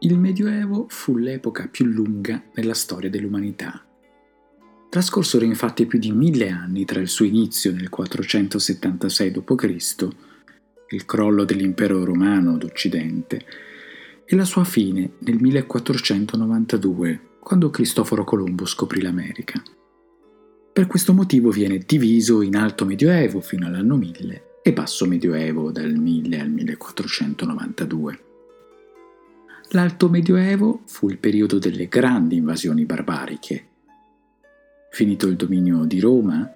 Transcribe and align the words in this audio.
Il 0.00 0.16
Medioevo 0.16 0.86
fu 0.88 1.16
l'epoca 1.16 1.66
più 1.66 1.84
lunga 1.84 2.42
nella 2.54 2.72
storia 2.72 3.10
dell'umanità. 3.10 3.84
Trascorsero 4.88 5.44
infatti 5.44 5.84
più 5.84 5.98
di 5.98 6.12
mille 6.12 6.48
anni 6.48 6.86
tra 6.86 7.00
il 7.00 7.08
suo 7.08 7.26
inizio 7.26 7.72
nel 7.72 7.90
476 7.90 9.30
d.C., 9.30 10.08
il 10.90 11.04
crollo 11.04 11.44
dell'impero 11.44 12.04
romano 12.04 12.56
d'Occidente, 12.56 13.44
e 14.24 14.36
la 14.36 14.44
sua 14.44 14.64
fine 14.64 15.14
nel 15.18 15.40
1492, 15.40 17.27
quando 17.48 17.70
Cristoforo 17.70 18.24
Colombo 18.24 18.66
scoprì 18.66 19.00
l'America. 19.00 19.62
Per 20.70 20.86
questo 20.86 21.14
motivo 21.14 21.48
viene 21.48 21.78
diviso 21.78 22.42
in 22.42 22.54
Alto 22.54 22.84
Medioevo 22.84 23.40
fino 23.40 23.66
all'anno 23.66 23.96
1000 23.96 24.58
e 24.62 24.72
Basso 24.74 25.06
Medioevo 25.06 25.70
dal 25.70 25.94
1000 25.94 26.40
al 26.40 26.50
1492. 26.50 28.20
L'Alto 29.70 30.10
Medioevo 30.10 30.82
fu 30.84 31.08
il 31.08 31.16
periodo 31.16 31.58
delle 31.58 31.88
grandi 31.88 32.36
invasioni 32.36 32.84
barbariche. 32.84 33.66
Finito 34.90 35.26
il 35.26 35.36
dominio 35.36 35.84
di 35.84 36.00
Roma, 36.00 36.46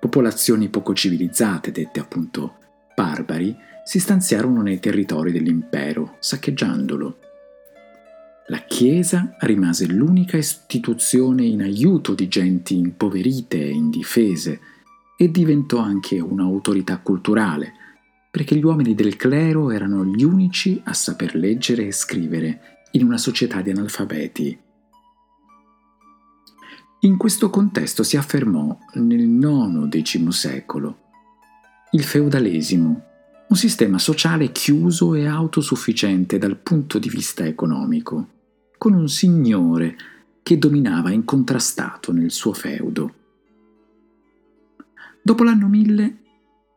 popolazioni 0.00 0.68
poco 0.68 0.94
civilizzate, 0.94 1.70
dette 1.70 2.00
appunto 2.00 2.56
barbari, 2.96 3.56
si 3.84 4.00
stanziarono 4.00 4.62
nei 4.62 4.80
territori 4.80 5.30
dell'impero, 5.30 6.16
saccheggiandolo. 6.18 7.18
La 8.50 8.64
Chiesa 8.64 9.36
rimase 9.38 9.86
l'unica 9.86 10.36
istituzione 10.36 11.44
in 11.44 11.62
aiuto 11.62 12.14
di 12.14 12.26
genti 12.26 12.76
impoverite 12.76 13.56
e 13.56 13.70
indifese 13.70 14.60
e 15.16 15.30
diventò 15.30 15.78
anche 15.78 16.18
un'autorità 16.18 16.98
culturale, 16.98 17.72
perché 18.28 18.56
gli 18.56 18.64
uomini 18.64 18.96
del 18.96 19.14
clero 19.14 19.70
erano 19.70 20.04
gli 20.04 20.24
unici 20.24 20.80
a 20.84 20.92
saper 20.94 21.36
leggere 21.36 21.86
e 21.86 21.92
scrivere 21.92 22.78
in 22.92 23.04
una 23.04 23.18
società 23.18 23.60
di 23.60 23.70
analfabeti. 23.70 24.58
In 27.02 27.16
questo 27.16 27.50
contesto 27.50 28.02
si 28.02 28.16
affermò 28.16 28.76
nel 28.94 29.20
IX-X 29.20 30.28
secolo 30.30 30.98
il 31.92 32.02
feudalesimo, 32.02 33.02
un 33.48 33.56
sistema 33.56 33.98
sociale 33.98 34.50
chiuso 34.50 35.14
e 35.14 35.28
autosufficiente 35.28 36.36
dal 36.36 36.56
punto 36.56 36.98
di 36.98 37.08
vista 37.08 37.44
economico, 37.44 38.38
con 38.80 38.94
un 38.94 39.10
signore 39.10 39.94
che 40.42 40.56
dominava 40.56 41.10
incontrastato 41.10 42.12
nel 42.12 42.30
suo 42.30 42.54
feudo. 42.54 43.14
Dopo 45.20 45.44
l'anno 45.44 45.68
1000 45.68 46.16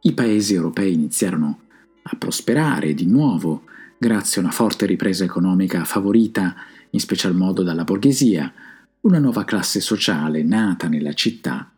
i 0.01 0.11
paesi 0.11 0.53
europei 0.53 0.91
iniziarono 0.91 1.59
a 2.01 2.15
prosperare 2.17 2.93
di 2.93 3.05
nuovo 3.05 3.63
grazie 3.97 4.41
a 4.41 4.43
una 4.43 4.53
forte 4.53 4.85
ripresa 4.85 5.23
economica 5.23 5.85
favorita 5.85 6.55
in 6.89 6.99
special 6.99 7.35
modo 7.35 7.63
dalla 7.63 7.85
borghesia, 7.85 8.51
una 8.99 9.19
nuova 9.19 9.45
classe 9.45 9.79
sociale 9.79 10.43
nata 10.43 10.89
nella 10.89 11.13
città 11.13 11.71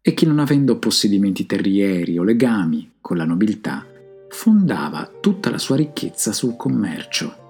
e 0.00 0.14
che 0.14 0.26
non 0.26 0.38
avendo 0.38 0.78
possedimenti 0.78 1.44
terrieri 1.44 2.16
o 2.18 2.22
legami 2.22 2.92
con 3.00 3.16
la 3.16 3.24
nobiltà, 3.24 3.84
fondava 4.28 5.10
tutta 5.20 5.50
la 5.50 5.58
sua 5.58 5.74
ricchezza 5.74 6.32
sul 6.32 6.54
commercio. 6.54 7.41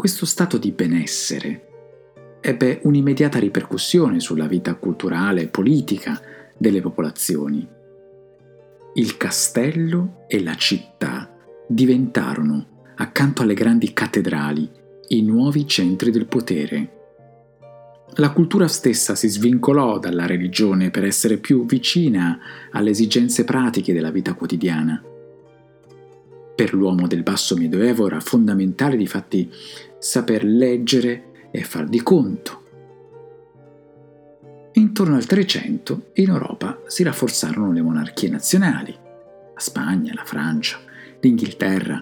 Questo 0.00 0.24
stato 0.24 0.56
di 0.56 0.70
benessere 0.70 1.66
ebbe 2.40 2.80
un'immediata 2.84 3.38
ripercussione 3.38 4.18
sulla 4.18 4.46
vita 4.46 4.74
culturale 4.76 5.42
e 5.42 5.48
politica 5.48 6.18
delle 6.56 6.80
popolazioni. 6.80 7.68
Il 8.94 9.18
castello 9.18 10.24
e 10.26 10.42
la 10.42 10.54
città 10.54 11.30
diventarono, 11.68 12.94
accanto 12.96 13.42
alle 13.42 13.52
grandi 13.52 13.92
cattedrali, 13.92 14.70
i 15.08 15.20
nuovi 15.20 15.66
centri 15.66 16.10
del 16.10 16.24
potere. 16.24 16.92
La 18.14 18.30
cultura 18.30 18.68
stessa 18.68 19.14
si 19.14 19.28
svincolò 19.28 19.98
dalla 19.98 20.24
religione 20.24 20.90
per 20.90 21.04
essere 21.04 21.36
più 21.36 21.66
vicina 21.66 22.38
alle 22.70 22.88
esigenze 22.88 23.44
pratiche 23.44 23.92
della 23.92 24.10
vita 24.10 24.32
quotidiana. 24.32 25.04
Per 26.54 26.74
l'uomo 26.74 27.06
del 27.06 27.22
basso 27.22 27.54
medioevo 27.54 28.06
era 28.06 28.20
fondamentale 28.20 28.96
difatti 28.96 29.50
saper 30.00 30.44
leggere 30.44 31.48
e 31.52 31.62
far 31.62 31.86
di 31.86 32.02
conto 32.02 32.60
Intorno 34.80 35.16
al 35.16 35.26
300 35.26 36.10
in 36.14 36.28
Europa 36.28 36.80
si 36.86 37.02
rafforzarono 37.02 37.72
le 37.72 37.82
monarchie 37.82 38.28
nazionali, 38.28 38.92
la 38.92 39.60
Spagna, 39.60 40.12
la 40.14 40.24
Francia, 40.24 40.78
l'Inghilterra. 41.20 42.00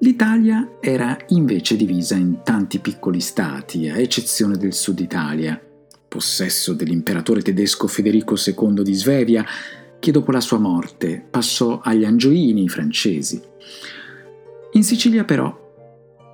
L'Italia 0.00 0.78
era 0.80 1.16
invece 1.28 1.76
divisa 1.76 2.16
in 2.16 2.40
tanti 2.42 2.80
piccoli 2.80 3.20
stati, 3.20 3.88
a 3.88 3.98
eccezione 3.98 4.56
del 4.56 4.74
sud 4.74 4.98
Italia, 4.98 5.60
possesso 6.08 6.72
dell'imperatore 6.72 7.40
tedesco 7.40 7.86
Federico 7.86 8.34
II 8.34 8.82
di 8.82 8.94
Svevia, 8.94 9.46
che 10.00 10.10
dopo 10.10 10.32
la 10.32 10.40
sua 10.40 10.58
morte 10.58 11.24
passò 11.30 11.80
agli 11.82 12.04
Angioini 12.04 12.68
francesi. 12.68 13.40
In 14.72 14.82
Sicilia 14.82 15.24
però 15.24 15.59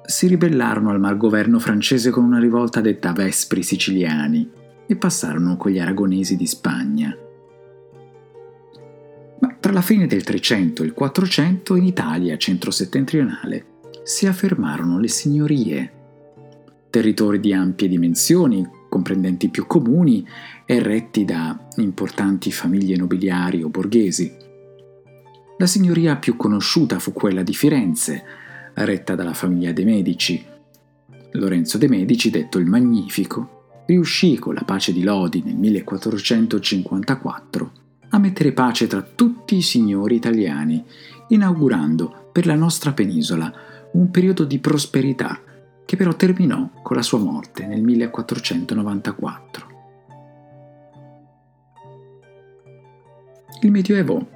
si 0.06 0.26
ribellarono 0.26 0.90
al 0.90 1.00
malgoverno 1.00 1.58
francese 1.58 2.10
con 2.10 2.24
una 2.24 2.38
rivolta 2.38 2.80
detta 2.80 3.12
Vespri 3.12 3.62
siciliani, 3.62 4.64
e 4.86 4.96
passarono 4.96 5.56
con 5.56 5.72
gli 5.72 5.78
aragonesi 5.78 6.36
di 6.36 6.46
Spagna. 6.46 7.16
Ma 9.38 9.56
tra 9.60 9.72
la 9.72 9.82
fine 9.82 10.06
del 10.06 10.22
300 10.22 10.82
e 10.82 10.86
il 10.86 10.92
400 10.92 11.74
in 11.76 11.84
Italia 11.84 12.36
centro-settentrionale 12.36 13.74
si 14.04 14.26
affermarono 14.26 14.98
le 14.98 15.08
signorie, 15.08 15.92
territori 16.88 17.40
di 17.40 17.52
ampie 17.52 17.88
dimensioni, 17.88 18.66
comprendenti 18.88 19.48
più 19.48 19.66
comuni 19.66 20.26
e 20.64 20.80
retti 20.80 21.24
da 21.24 21.68
importanti 21.76 22.52
famiglie 22.52 22.96
nobiliari 22.96 23.62
o 23.62 23.68
borghesi. 23.68 24.32
La 25.58 25.66
signoria 25.66 26.16
più 26.16 26.36
conosciuta 26.36 26.98
fu 26.98 27.12
quella 27.12 27.42
di 27.42 27.52
Firenze, 27.52 28.24
retta 28.84 29.14
dalla 29.14 29.34
famiglia 29.34 29.72
de' 29.72 29.84
Medici. 29.84 30.44
Lorenzo 31.32 31.76
de' 31.78 31.88
Medici, 31.88 32.30
detto 32.30 32.58
il 32.58 32.66
Magnifico, 32.66 33.82
riuscì 33.86 34.38
con 34.38 34.54
la 34.54 34.62
pace 34.64 34.92
di 34.92 35.02
Lodi 35.02 35.42
nel 35.42 35.56
1454 35.56 37.72
a 38.10 38.18
mettere 38.18 38.52
pace 38.52 38.86
tra 38.86 39.02
tutti 39.02 39.56
i 39.56 39.62
signori 39.62 40.14
italiani, 40.16 40.84
inaugurando 41.28 42.28
per 42.32 42.46
la 42.46 42.54
nostra 42.54 42.92
penisola 42.92 43.52
un 43.92 44.10
periodo 44.10 44.44
di 44.44 44.58
prosperità 44.58 45.40
che 45.84 45.96
però 45.96 46.14
terminò 46.14 46.70
con 46.82 46.96
la 46.96 47.02
sua 47.02 47.18
morte 47.18 47.66
nel 47.66 47.82
1494. 47.82 49.74
Il 53.62 53.70
Medioevo 53.70 54.28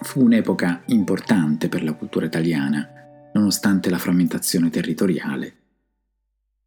fu 0.00 0.22
un'epoca 0.22 0.82
importante 0.86 1.68
per 1.68 1.82
la 1.82 1.92
cultura 1.92 2.24
italiana, 2.24 2.99
nonostante 3.32 3.90
la 3.90 3.98
frammentazione 3.98 4.70
territoriale 4.70 5.54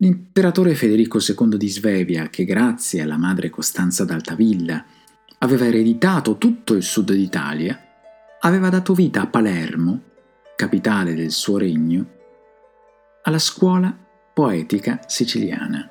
L'imperatore 0.04 0.76
Federico 0.76 1.20
II 1.20 1.56
di 1.56 1.70
Svevia, 1.70 2.28
che 2.28 2.44
grazie 2.44 3.02
alla 3.02 3.16
madre 3.16 3.50
Costanza 3.50 4.04
d'Altavilla 4.04 4.84
aveva 5.38 5.66
ereditato 5.66 6.38
tutto 6.38 6.74
il 6.74 6.84
sud 6.84 7.14
d'Italia, 7.14 7.80
aveva 8.42 8.68
dato 8.68 8.94
vita 8.94 9.22
a 9.22 9.28
Palermo, 9.28 10.02
capitale 10.58 11.14
del 11.14 11.32
suo 11.32 11.58
regno, 11.58 12.06
alla 13.22 13.40
scuola 13.40 13.98
poetica 14.34 15.00
siciliana. 15.08 15.90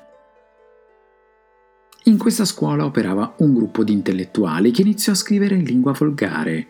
In 2.03 2.17
questa 2.19 2.45
scuola 2.45 2.85
operava 2.85 3.33
un 3.39 3.55
gruppo 3.55 3.83
di 3.83 3.93
intellettuali 3.93 4.69
che 4.69 4.83
iniziò 4.83 5.13
a 5.13 5.15
scrivere 5.15 5.55
in 5.55 5.63
lingua 5.63 5.93
volgare, 5.93 6.67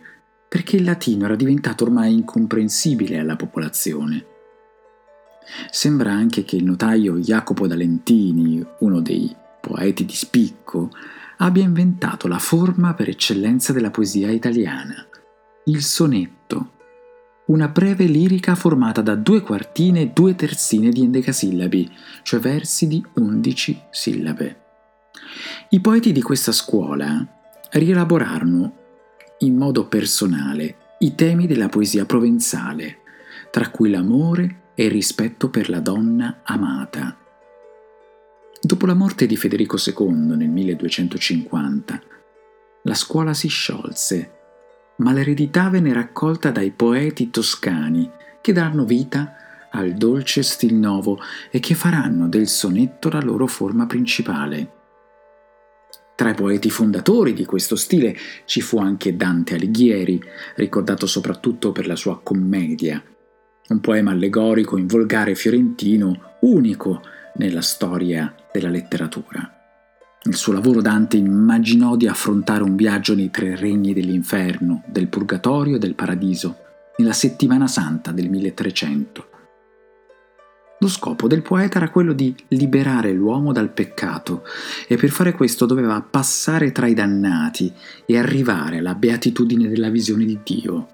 perché 0.54 0.76
il 0.76 0.84
latino 0.84 1.24
era 1.24 1.34
diventato 1.34 1.82
ormai 1.82 2.14
incomprensibile 2.14 3.18
alla 3.18 3.34
popolazione. 3.34 4.24
Sembra 5.68 6.12
anche 6.12 6.44
che 6.44 6.54
il 6.54 6.62
notaio 6.62 7.16
Jacopo 7.16 7.66
D'Alentini, 7.66 8.64
uno 8.78 9.00
dei 9.00 9.34
poeti 9.60 10.04
di 10.04 10.14
spicco, 10.14 10.90
abbia 11.38 11.64
inventato 11.64 12.28
la 12.28 12.38
forma 12.38 12.94
per 12.94 13.08
eccellenza 13.08 13.72
della 13.72 13.90
poesia 13.90 14.30
italiana, 14.30 15.04
il 15.64 15.82
sonetto, 15.82 16.70
una 17.46 17.66
breve 17.66 18.04
lirica 18.04 18.54
formata 18.54 19.02
da 19.02 19.16
due 19.16 19.40
quartine 19.40 20.02
e 20.02 20.10
due 20.14 20.36
terzine 20.36 20.90
di 20.90 21.02
endecasillabi, 21.02 21.90
cioè 22.22 22.38
versi 22.38 22.86
di 22.86 23.04
undici 23.14 23.76
sillabe. 23.90 24.60
I 25.70 25.80
poeti 25.80 26.12
di 26.12 26.22
questa 26.22 26.52
scuola 26.52 27.26
rielaborarono 27.72 28.82
in 29.38 29.56
modo 29.56 29.86
personale 29.86 30.76
i 30.98 31.14
temi 31.14 31.46
della 31.46 31.68
poesia 31.68 32.04
provenzale, 32.04 32.98
tra 33.50 33.68
cui 33.70 33.90
l'amore, 33.90 34.62
e 34.74 34.86
il 34.86 34.90
rispetto 34.90 35.50
per 35.50 35.68
la 35.68 35.80
donna 35.80 36.40
amata, 36.42 37.16
Dopo 38.64 38.86
la 38.86 38.94
morte 38.94 39.26
di 39.26 39.36
Federico 39.36 39.76
II 39.76 40.36
nel 40.36 40.48
1250, 40.48 42.00
la 42.84 42.94
scuola 42.94 43.34
si 43.34 43.46
sciolse, 43.46 44.30
ma 44.96 45.12
l'eredità 45.12 45.68
venne 45.68 45.92
raccolta 45.92 46.50
dai 46.50 46.70
poeti 46.70 47.28
toscani 47.28 48.10
che 48.40 48.54
daranno 48.54 48.86
vita 48.86 49.34
al 49.70 49.92
dolce 49.92 50.42
stil 50.42 50.76
nuovo 50.76 51.18
e 51.50 51.60
che 51.60 51.74
faranno 51.74 52.26
del 52.26 52.48
sonetto 52.48 53.10
la 53.10 53.20
loro 53.20 53.46
forma 53.46 53.84
principale. 53.84 54.73
Tra 56.16 56.30
i 56.30 56.34
poeti 56.34 56.70
fondatori 56.70 57.32
di 57.32 57.44
questo 57.44 57.74
stile 57.74 58.16
ci 58.44 58.60
fu 58.60 58.78
anche 58.78 59.16
Dante 59.16 59.54
Alighieri, 59.54 60.22
ricordato 60.56 61.06
soprattutto 61.06 61.72
per 61.72 61.88
la 61.88 61.96
sua 61.96 62.20
commedia, 62.22 63.02
un 63.68 63.80
poema 63.80 64.12
allegorico 64.12 64.76
in 64.76 64.86
volgare 64.86 65.34
fiorentino 65.34 66.36
unico 66.40 67.02
nella 67.36 67.62
storia 67.62 68.32
della 68.52 68.68
letteratura. 68.68 69.50
Nel 70.22 70.36
suo 70.36 70.52
lavoro 70.52 70.80
Dante 70.80 71.16
immaginò 71.16 71.96
di 71.96 72.06
affrontare 72.06 72.62
un 72.62 72.76
viaggio 72.76 73.14
nei 73.14 73.30
tre 73.30 73.56
regni 73.56 73.92
dell'inferno, 73.92 74.84
del 74.86 75.08
purgatorio 75.08 75.76
e 75.76 75.78
del 75.78 75.94
paradiso, 75.94 76.56
nella 76.96 77.12
settimana 77.12 77.66
santa 77.66 78.12
del 78.12 78.30
1300. 78.30 79.28
Lo 80.84 80.90
scopo 80.90 81.28
del 81.28 81.40
poeta 81.40 81.78
era 81.78 81.88
quello 81.88 82.12
di 82.12 82.36
liberare 82.48 83.10
l'uomo 83.10 83.52
dal 83.52 83.72
peccato 83.72 84.44
e 84.86 84.98
per 84.98 85.08
fare 85.08 85.32
questo 85.32 85.64
doveva 85.64 85.98
passare 86.02 86.72
tra 86.72 86.86
i 86.86 86.92
dannati 86.92 87.72
e 88.04 88.18
arrivare 88.18 88.76
alla 88.76 88.94
beatitudine 88.94 89.66
della 89.66 89.88
visione 89.88 90.26
di 90.26 90.38
Dio. 90.44 90.88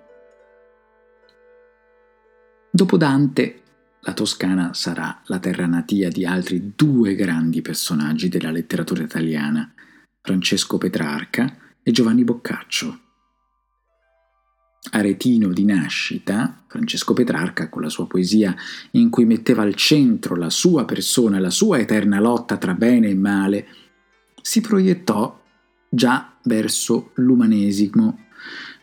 Dopo 2.70 2.96
Dante 2.96 3.62
la 4.02 4.12
Toscana 4.12 4.74
sarà 4.74 5.22
la 5.24 5.40
terra 5.40 5.66
natia 5.66 6.08
di 6.08 6.24
altri 6.24 6.74
due 6.76 7.16
grandi 7.16 7.60
personaggi 7.60 8.28
della 8.28 8.52
letteratura 8.52 9.02
italiana, 9.02 9.74
Francesco 10.22 10.78
Petrarca 10.78 11.52
e 11.82 11.90
Giovanni 11.90 12.22
Boccaccio. 12.22 13.09
Aretino 14.92 15.52
di 15.52 15.64
nascita, 15.64 16.64
Francesco 16.66 17.12
Petrarca, 17.12 17.68
con 17.68 17.82
la 17.82 17.90
sua 17.90 18.06
poesia 18.06 18.56
in 18.92 19.10
cui 19.10 19.26
metteva 19.26 19.62
al 19.62 19.74
centro 19.74 20.36
la 20.36 20.48
sua 20.48 20.86
persona, 20.86 21.38
la 21.38 21.50
sua 21.50 21.78
eterna 21.78 22.18
lotta 22.18 22.56
tra 22.56 22.74
bene 22.74 23.08
e 23.08 23.14
male, 23.14 23.66
si 24.40 24.62
proiettò 24.62 25.38
già 25.88 26.34
verso 26.44 27.10
l'umanesimo 27.16 28.26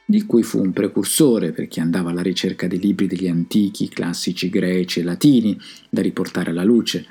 di 0.05 0.23
cui 0.25 0.43
fu 0.43 0.61
un 0.61 0.71
precursore 0.71 1.51
perché 1.51 1.81
andava 1.81 2.11
alla 2.11 2.21
ricerca 2.21 2.67
dei 2.67 2.79
libri 2.79 3.07
degli 3.07 3.27
antichi, 3.27 3.89
classici 3.89 4.49
greci 4.49 4.99
e 4.99 5.03
latini 5.03 5.59
da 5.89 6.01
riportare 6.01 6.51
alla 6.51 6.63
luce. 6.63 7.05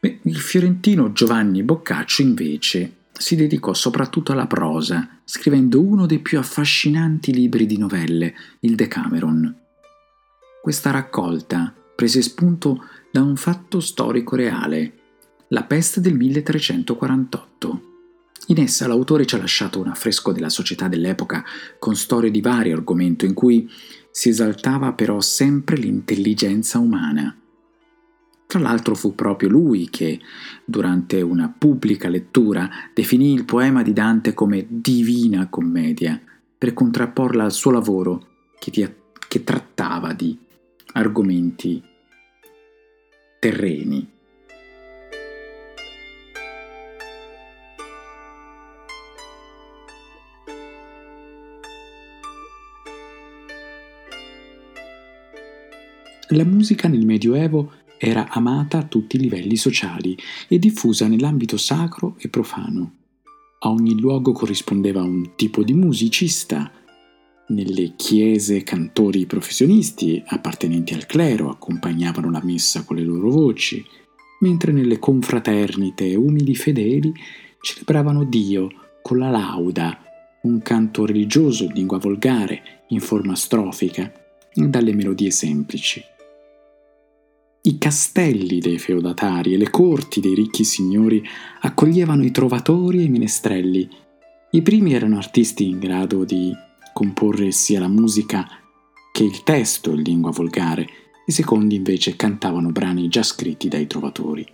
Beh, 0.00 0.20
il 0.22 0.36
fiorentino 0.36 1.12
Giovanni 1.12 1.62
Boccaccio 1.64 2.22
invece 2.22 2.97
si 3.18 3.36
dedicò 3.36 3.74
soprattutto 3.74 4.32
alla 4.32 4.46
prosa, 4.46 5.20
scrivendo 5.24 5.80
uno 5.80 6.06
dei 6.06 6.20
più 6.20 6.38
affascinanti 6.38 7.32
libri 7.32 7.66
di 7.66 7.76
novelle, 7.76 8.34
il 8.60 8.74
Decameron. 8.74 9.54
Questa 10.62 10.90
raccolta 10.90 11.74
prese 11.94 12.22
spunto 12.22 12.84
da 13.10 13.22
un 13.22 13.36
fatto 13.36 13.80
storico 13.80 14.36
reale, 14.36 14.92
la 15.48 15.64
peste 15.64 16.00
del 16.00 16.14
1348. 16.14 17.82
In 18.48 18.60
essa 18.60 18.86
l'autore 18.86 19.26
ci 19.26 19.34
ha 19.34 19.38
lasciato 19.38 19.80
un 19.80 19.88
affresco 19.88 20.32
della 20.32 20.48
società 20.48 20.88
dell'epoca 20.88 21.44
con 21.78 21.96
storie 21.96 22.30
di 22.30 22.40
vario 22.40 22.76
argomento 22.76 23.24
in 23.24 23.34
cui 23.34 23.68
si 24.10 24.28
esaltava 24.28 24.92
però 24.92 25.20
sempre 25.20 25.76
l'intelligenza 25.76 26.78
umana. 26.78 27.36
Tra 28.48 28.60
l'altro 28.60 28.94
fu 28.94 29.14
proprio 29.14 29.50
lui 29.50 29.90
che, 29.90 30.18
durante 30.64 31.20
una 31.20 31.54
pubblica 31.54 32.08
lettura, 32.08 32.66
definì 32.94 33.34
il 33.34 33.44
poema 33.44 33.82
di 33.82 33.92
Dante 33.92 34.32
come 34.32 34.64
divina 34.66 35.48
commedia, 35.50 36.18
per 36.56 36.72
contrapporla 36.72 37.44
al 37.44 37.52
suo 37.52 37.72
lavoro 37.72 38.26
che, 38.58 38.70
ti, 38.70 38.90
che 39.28 39.44
trattava 39.44 40.14
di 40.14 40.34
argomenti 40.94 41.82
terreni. 43.38 44.08
La 56.28 56.44
musica 56.44 56.88
nel 56.88 57.04
Medioevo 57.04 57.72
era 57.98 58.28
amata 58.30 58.78
a 58.78 58.84
tutti 58.84 59.16
i 59.16 59.20
livelli 59.20 59.56
sociali 59.56 60.16
e 60.46 60.58
diffusa 60.58 61.08
nell'ambito 61.08 61.56
sacro 61.56 62.14
e 62.18 62.28
profano. 62.28 62.92
A 63.60 63.70
ogni 63.70 63.98
luogo 63.98 64.32
corrispondeva 64.32 65.02
un 65.02 65.32
tipo 65.34 65.64
di 65.64 65.74
musicista. 65.74 66.70
Nelle 67.48 67.94
chiese 67.96 68.62
cantori 68.62 69.26
professionisti 69.26 70.22
appartenenti 70.24 70.94
al 70.94 71.06
clero 71.06 71.50
accompagnavano 71.50 72.30
la 72.30 72.42
messa 72.44 72.84
con 72.84 72.96
le 72.96 73.02
loro 73.02 73.30
voci, 73.30 73.84
mentre 74.40 74.70
nelle 74.70 75.00
confraternite 75.00 76.14
umili 76.14 76.54
fedeli 76.54 77.12
celebravano 77.60 78.22
Dio 78.24 78.68
con 79.02 79.18
la 79.18 79.30
lauda, 79.30 80.02
un 80.42 80.62
canto 80.62 81.04
religioso 81.04 81.64
in 81.64 81.72
lingua 81.72 81.98
volgare, 81.98 82.84
in 82.88 83.00
forma 83.00 83.34
strofica, 83.34 84.12
dalle 84.54 84.94
melodie 84.94 85.30
semplici. 85.30 86.02
I 87.68 87.76
castelli 87.76 88.60
dei 88.60 88.78
feudatari 88.78 89.52
e 89.52 89.58
le 89.58 89.68
corti 89.68 90.20
dei 90.20 90.34
ricchi 90.34 90.64
signori 90.64 91.22
accoglievano 91.60 92.24
i 92.24 92.30
trovatori 92.30 93.00
e 93.00 93.02
i 93.02 93.08
menestrelli. 93.10 93.86
I 94.52 94.62
primi 94.62 94.94
erano 94.94 95.18
artisti 95.18 95.68
in 95.68 95.78
grado 95.78 96.24
di 96.24 96.50
comporre 96.94 97.50
sia 97.50 97.78
la 97.78 97.88
musica 97.88 98.48
che 99.12 99.22
il 99.22 99.42
testo 99.42 99.90
in 99.90 100.00
lingua 100.00 100.30
volgare, 100.30 100.86
i 101.26 101.32
secondi 101.32 101.74
invece 101.74 102.16
cantavano 102.16 102.70
brani 102.70 103.08
già 103.08 103.22
scritti 103.22 103.68
dai 103.68 103.86
trovatori. 103.86 104.46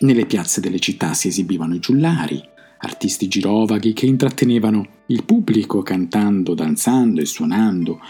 Nelle 0.00 0.26
piazze 0.26 0.60
delle 0.60 0.78
città 0.78 1.14
si 1.14 1.28
esibivano 1.28 1.76
i 1.76 1.80
giullari, 1.80 2.46
artisti 2.80 3.26
girovaghi 3.26 3.94
che 3.94 4.04
intrattenevano 4.04 4.86
il 5.06 5.24
pubblico 5.24 5.80
cantando, 5.80 6.52
danzando 6.52 7.22
e 7.22 7.24
suonando 7.24 8.00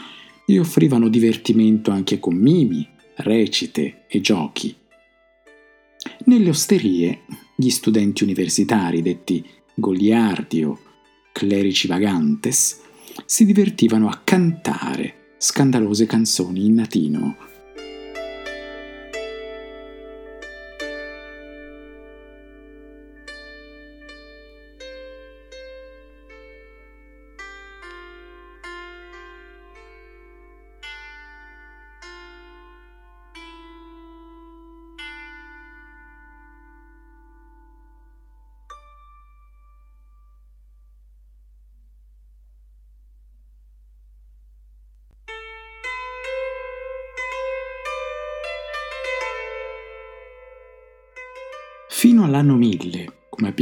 e 0.45 0.59
offrivano 0.59 1.07
divertimento 1.07 1.93
anche 1.93 2.19
con 2.19 2.35
mimi, 2.35 2.91
recite 3.17 4.05
e 4.09 4.21
giochi. 4.21 4.75
Nelle 6.27 6.49
osterie, 6.49 7.21
gli 7.57 7.71
studenti 7.71 8.23
universitari, 8.23 9.03
detti 9.03 9.45
goliardi 9.75 10.65
o 10.65 10.79
clerici 11.33 11.87
vagantes, 11.87 12.81
si 13.25 13.45
divertivano 13.45 14.09
a 14.09 14.21
cantare 14.23 15.35
scandalose 15.39 16.07
canzoni 16.07 16.67
in 16.67 16.77
latino 16.77 17.37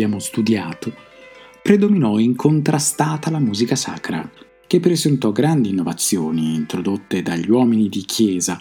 abbiamo 0.02 0.18
studiato, 0.18 0.92
predominò 1.62 2.18
incontrastata 2.18 3.30
la 3.30 3.38
musica 3.38 3.76
sacra, 3.76 4.28
che 4.66 4.80
presentò 4.80 5.30
grandi 5.30 5.68
innovazioni 5.68 6.54
introdotte 6.54 7.22
dagli 7.22 7.48
uomini 7.48 7.88
di 7.88 8.00
chiesa. 8.00 8.60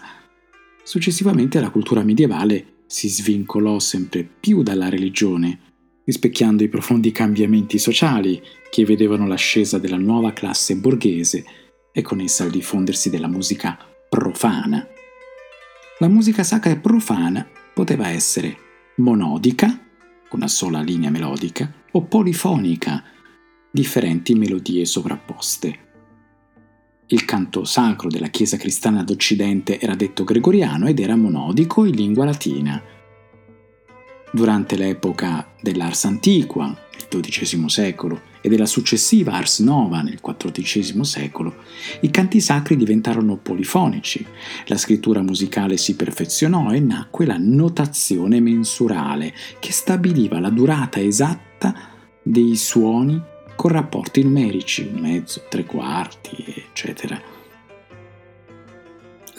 Successivamente 0.84 1.60
la 1.60 1.72
cultura 1.72 2.04
medievale 2.04 2.84
si 2.86 3.10
svincolò 3.10 3.80
sempre 3.80 4.24
più 4.24 4.62
dalla 4.62 4.88
religione, 4.90 5.60
rispecchiando 6.04 6.64
i 6.64 6.70
profondi 6.70 7.12
cambiamenti 7.12 7.80
sociali 7.80 8.40
che 8.70 8.86
vedevano 8.86 9.26
l'ascesa 9.26 9.80
della 9.80 9.98
nuova 9.98 10.34
classe 10.34 10.76
borghese 10.76 11.44
e 11.92 12.02
con 12.04 12.20
essa 12.20 12.44
il 12.44 12.52
diffondersi 12.52 13.10
della 13.10 13.28
musica 13.28 13.80
profana. 14.10 14.86
La 15.98 16.08
musica 16.08 16.44
sacra 16.44 16.72
e 16.72 16.78
profana 16.78 17.48
poteva 17.74 18.10
essere 18.10 18.58
monodica, 18.98 19.91
una 20.36 20.48
sola 20.48 20.82
linea 20.82 21.10
melodica, 21.10 21.72
o 21.92 22.02
polifonica, 22.04 23.04
differenti 23.70 24.34
melodie 24.34 24.86
sovrapposte. 24.86 25.80
Il 27.08 27.26
canto 27.26 27.66
sacro 27.66 28.10
della 28.10 28.30
Chiesa 28.30 28.58
cristiana 28.58 29.04
d'Occidente 29.04 29.80
era 29.80 29.96
detto 29.96 30.24
gregoriano 30.24 30.88
ed 30.88 31.00
era 31.00 31.16
monodico 31.16 31.84
in 31.86 31.96
lingua 31.96 32.26
latina. 32.26 32.82
Durante 34.34 34.78
l'epoca 34.78 35.46
dell'Ars 35.60 36.06
Antiqua, 36.06 36.74
il 36.96 37.20
XII 37.20 37.70
secolo, 37.70 38.30
e 38.42 38.50
della 38.50 38.66
successiva 38.66 39.34
Ars 39.34 39.60
Nova 39.60 40.02
nel 40.02 40.20
XIV 40.22 41.02
secolo, 41.02 41.56
i 42.00 42.10
canti 42.10 42.40
sacri 42.40 42.78
diventarono 42.78 43.38
polifonici, 43.38 44.26
la 44.68 44.78
scrittura 44.78 45.22
musicale 45.22 45.78
si 45.78 45.96
perfezionò 45.96 46.72
e 46.72 46.80
nacque 46.80 47.26
la 47.26 47.38
notazione 47.38 48.40
mensurale 48.40 49.34
che 49.60 49.72
stabiliva 49.72 50.40
la 50.40 50.50
durata 50.50 51.02
esatta 51.02 51.76
dei 52.24 52.56
suoni 52.56 53.22
con 53.56 53.72
rapporti 53.72 54.24
numerici, 54.24 54.90
un 54.92 55.02
mezzo, 55.02 55.44
tre 55.50 55.66
quarti, 55.66 56.44
eccetera. 56.48 57.41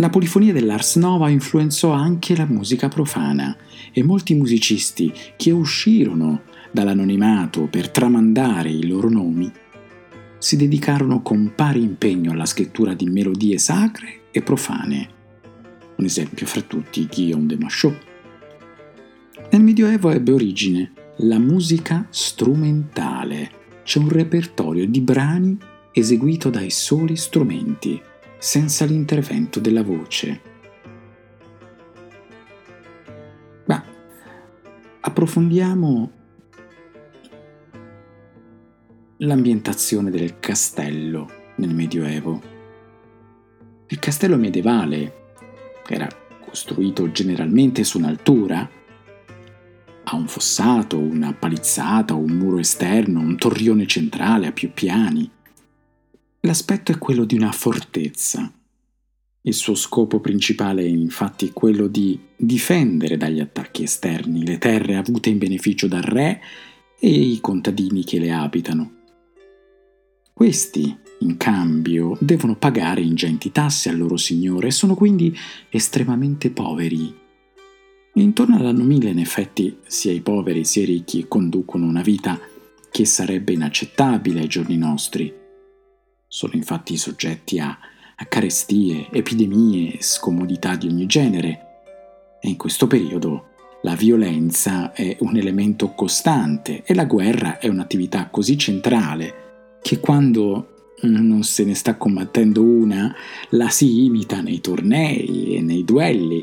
La 0.02 0.11
polifonia 0.11 0.52
dell'Ars 0.52 0.97
Nova 0.97 1.28
influenzò 1.28 1.92
anche 1.92 2.35
la 2.35 2.44
musica 2.44 2.88
profana 2.88 3.56
e 3.92 4.02
molti 4.02 4.35
musicisti 4.35 5.12
che 5.37 5.52
uscirono 5.52 6.42
dall'anonimato 6.73 7.68
per 7.71 7.88
tramandare 7.88 8.68
i 8.68 8.88
loro 8.88 9.09
nomi, 9.09 9.49
si 10.38 10.56
dedicarono 10.56 11.23
con 11.23 11.52
pari 11.54 11.80
impegno 11.80 12.32
alla 12.32 12.47
scrittura 12.47 12.94
di 12.94 13.09
melodie 13.09 13.59
sacre 13.59 14.23
e 14.32 14.42
profane. 14.42 15.09
Un 15.94 16.04
esempio 16.04 16.47
fra 16.47 16.62
tutti 16.62 17.06
Guillaume 17.06 17.47
de 17.47 17.56
Machaut. 17.59 17.99
Nel 19.52 19.62
Medioevo 19.62 20.11
ebbe 20.11 20.32
origine 20.32 20.92
la 21.18 21.38
musica 21.38 22.09
strumentale. 22.11 23.52
C'è 23.85 24.00
un 24.00 24.09
repertorio 24.09 24.85
di 24.85 25.00
brani 25.00 25.56
eseguito 25.92 26.50
dai 26.50 26.71
soli 26.71 27.14
strumenti, 27.14 28.11
senza 28.42 28.84
l'intervento 28.84 29.61
della 29.61 29.84
voce. 29.84 30.40
Ma 33.66 33.84
approfondiamo 34.99 36.11
l'ambientazione 39.18 40.11
del 40.11 40.40
castello 40.40 41.30
nel 41.54 41.72
Medioevo. 41.72 42.42
Il 43.87 44.00
castello 44.00 44.37
medievale 44.37 45.34
era 45.87 46.08
costruito 46.44 47.12
generalmente 47.12 47.84
su 47.84 47.99
un'altura, 47.99 48.68
ha 50.02 50.16
un 50.16 50.26
fossato, 50.26 50.99
una 50.99 51.32
palizzata, 51.32 52.14
un 52.14 52.32
muro 52.32 52.58
esterno, 52.58 53.20
un 53.20 53.37
torrione 53.37 53.87
centrale 53.87 54.49
a 54.49 54.52
più 54.52 54.72
piani. 54.72 55.30
L'aspetto 56.44 56.90
è 56.90 56.99
quello 56.99 57.25
di 57.25 57.37
una 57.37 57.52
fortezza. 57.52 58.52
Il 59.42 59.54
suo 59.54 59.76
scopo 59.76 60.18
principale 60.18 60.82
è 60.82 60.87
infatti 60.87 61.52
quello 61.52 61.87
di 61.87 62.18
difendere 62.34 63.16
dagli 63.16 63.38
attacchi 63.38 63.84
esterni 63.84 64.44
le 64.44 64.58
terre 64.58 64.96
avute 64.96 65.28
in 65.28 65.38
beneficio 65.38 65.87
dal 65.87 66.02
re 66.02 66.40
e 66.99 67.08
i 67.08 67.38
contadini 67.40 68.02
che 68.02 68.18
le 68.18 68.32
abitano. 68.32 68.92
Questi, 70.32 70.96
in 71.20 71.37
cambio, 71.37 72.18
devono 72.20 72.56
pagare 72.56 73.02
ingenti 73.02 73.52
tasse 73.52 73.88
al 73.88 73.99
loro 73.99 74.16
signore 74.16 74.66
e 74.66 74.72
sono 74.72 74.96
quindi 74.96 75.32
estremamente 75.70 76.50
poveri. 76.50 77.14
Intorno 78.14 78.56
all'anno 78.56 78.82
1000, 78.82 79.11
in 79.11 79.18
effetti, 79.20 79.76
sia 79.87 80.11
i 80.12 80.22
poveri 80.22 80.64
sia 80.64 80.82
i 80.82 80.87
ricchi 80.87 81.26
conducono 81.28 81.87
una 81.87 82.02
vita 82.02 82.37
che 82.90 83.04
sarebbe 83.04 83.52
inaccettabile 83.52 84.40
ai 84.40 84.49
giorni 84.49 84.76
nostri. 84.76 85.41
Sono 86.34 86.54
infatti 86.54 86.96
soggetti 86.96 87.58
a, 87.58 87.78
a 88.16 88.24
carestie, 88.24 89.08
epidemie 89.12 89.98
scomodità 90.00 90.76
di 90.76 90.88
ogni 90.88 91.04
genere. 91.04 91.82
E 92.40 92.48
in 92.48 92.56
questo 92.56 92.86
periodo 92.86 93.50
la 93.82 93.94
violenza 93.94 94.94
è 94.94 95.14
un 95.20 95.36
elemento 95.36 95.92
costante 95.92 96.84
e 96.86 96.94
la 96.94 97.04
guerra 97.04 97.58
è 97.58 97.68
un'attività 97.68 98.30
così 98.30 98.56
centrale 98.56 99.76
che 99.82 100.00
quando 100.00 100.94
non 101.02 101.42
se 101.42 101.64
ne 101.64 101.74
sta 101.74 101.96
combattendo 101.96 102.62
una, 102.62 103.14
la 103.50 103.68
si 103.68 104.04
imita 104.04 104.40
nei 104.40 104.62
tornei 104.62 105.56
e 105.56 105.60
nei 105.60 105.84
duelli. 105.84 106.42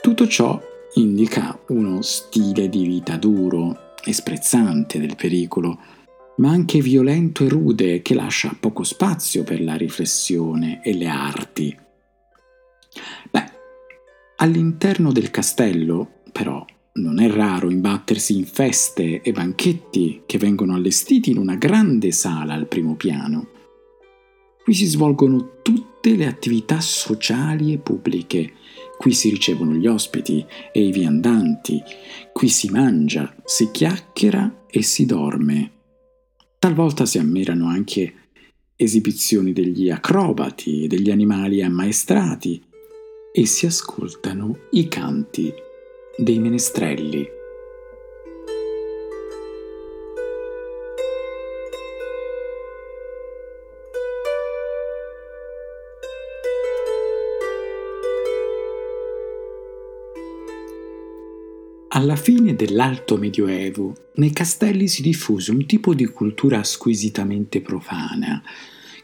Tutto 0.00 0.26
ciò 0.26 0.60
indica 0.94 1.56
uno 1.68 2.02
stile 2.02 2.68
di 2.68 2.84
vita 2.84 3.16
duro 3.16 3.94
e 4.04 4.12
sprezzante 4.12 4.98
del 4.98 5.14
pericolo, 5.14 5.78
ma 6.36 6.50
anche 6.50 6.80
violento 6.80 7.44
e 7.44 7.48
rude 7.48 8.02
che 8.02 8.14
lascia 8.14 8.56
poco 8.58 8.82
spazio 8.82 9.42
per 9.42 9.62
la 9.62 9.74
riflessione 9.74 10.82
e 10.82 10.94
le 10.94 11.06
arti. 11.06 11.76
Beh, 13.30 13.50
all'interno 14.36 15.12
del 15.12 15.30
castello, 15.30 16.20
però, 16.32 16.64
non 16.94 17.20
è 17.20 17.28
raro 17.28 17.70
imbattersi 17.70 18.36
in 18.36 18.46
feste 18.46 19.20
e 19.20 19.32
banchetti 19.32 20.22
che 20.24 20.38
vengono 20.38 20.74
allestiti 20.74 21.30
in 21.30 21.38
una 21.38 21.56
grande 21.56 22.10
sala 22.10 22.54
al 22.54 22.68
primo 22.68 22.94
piano. 22.94 23.48
Qui 24.62 24.74
si 24.74 24.86
svolgono 24.86 25.60
tutte 25.62 26.16
le 26.16 26.26
attività 26.26 26.80
sociali 26.80 27.72
e 27.72 27.78
pubbliche, 27.78 28.54
qui 28.98 29.12
si 29.12 29.28
ricevono 29.28 29.74
gli 29.74 29.86
ospiti 29.86 30.44
e 30.72 30.86
i 30.86 30.90
viandanti, 30.90 31.82
qui 32.32 32.48
si 32.48 32.70
mangia, 32.70 33.34
si 33.44 33.70
chiacchiera 33.70 34.64
e 34.66 34.82
si 34.82 35.06
dorme. 35.06 35.75
Talvolta 36.58 37.06
si 37.06 37.18
ammirano 37.18 37.68
anche 37.68 38.14
esibizioni 38.76 39.52
degli 39.52 39.90
acrobati 39.90 40.84
e 40.84 40.86
degli 40.86 41.10
animali 41.10 41.62
ammaestrati 41.62 42.62
e 43.32 43.46
si 43.46 43.66
ascoltano 43.66 44.58
i 44.70 44.88
canti 44.88 45.52
dei 46.16 46.38
menestrelli. 46.38 47.35
Alla 61.96 62.16
fine 62.16 62.54
dell'Alto 62.54 63.16
Medioevo, 63.16 64.10
nei 64.16 64.30
castelli 64.30 64.86
si 64.86 65.00
diffuse 65.00 65.50
un 65.50 65.64
tipo 65.64 65.94
di 65.94 66.04
cultura 66.04 66.62
squisitamente 66.62 67.62
profana, 67.62 68.42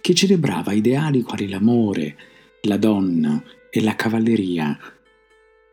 che 0.02 0.12
celebrava 0.12 0.74
ideali 0.74 1.22
quali 1.22 1.48
l'amore, 1.48 2.16
la 2.64 2.76
donna 2.76 3.42
e 3.70 3.80
la 3.80 3.96
cavalleria. 3.96 4.78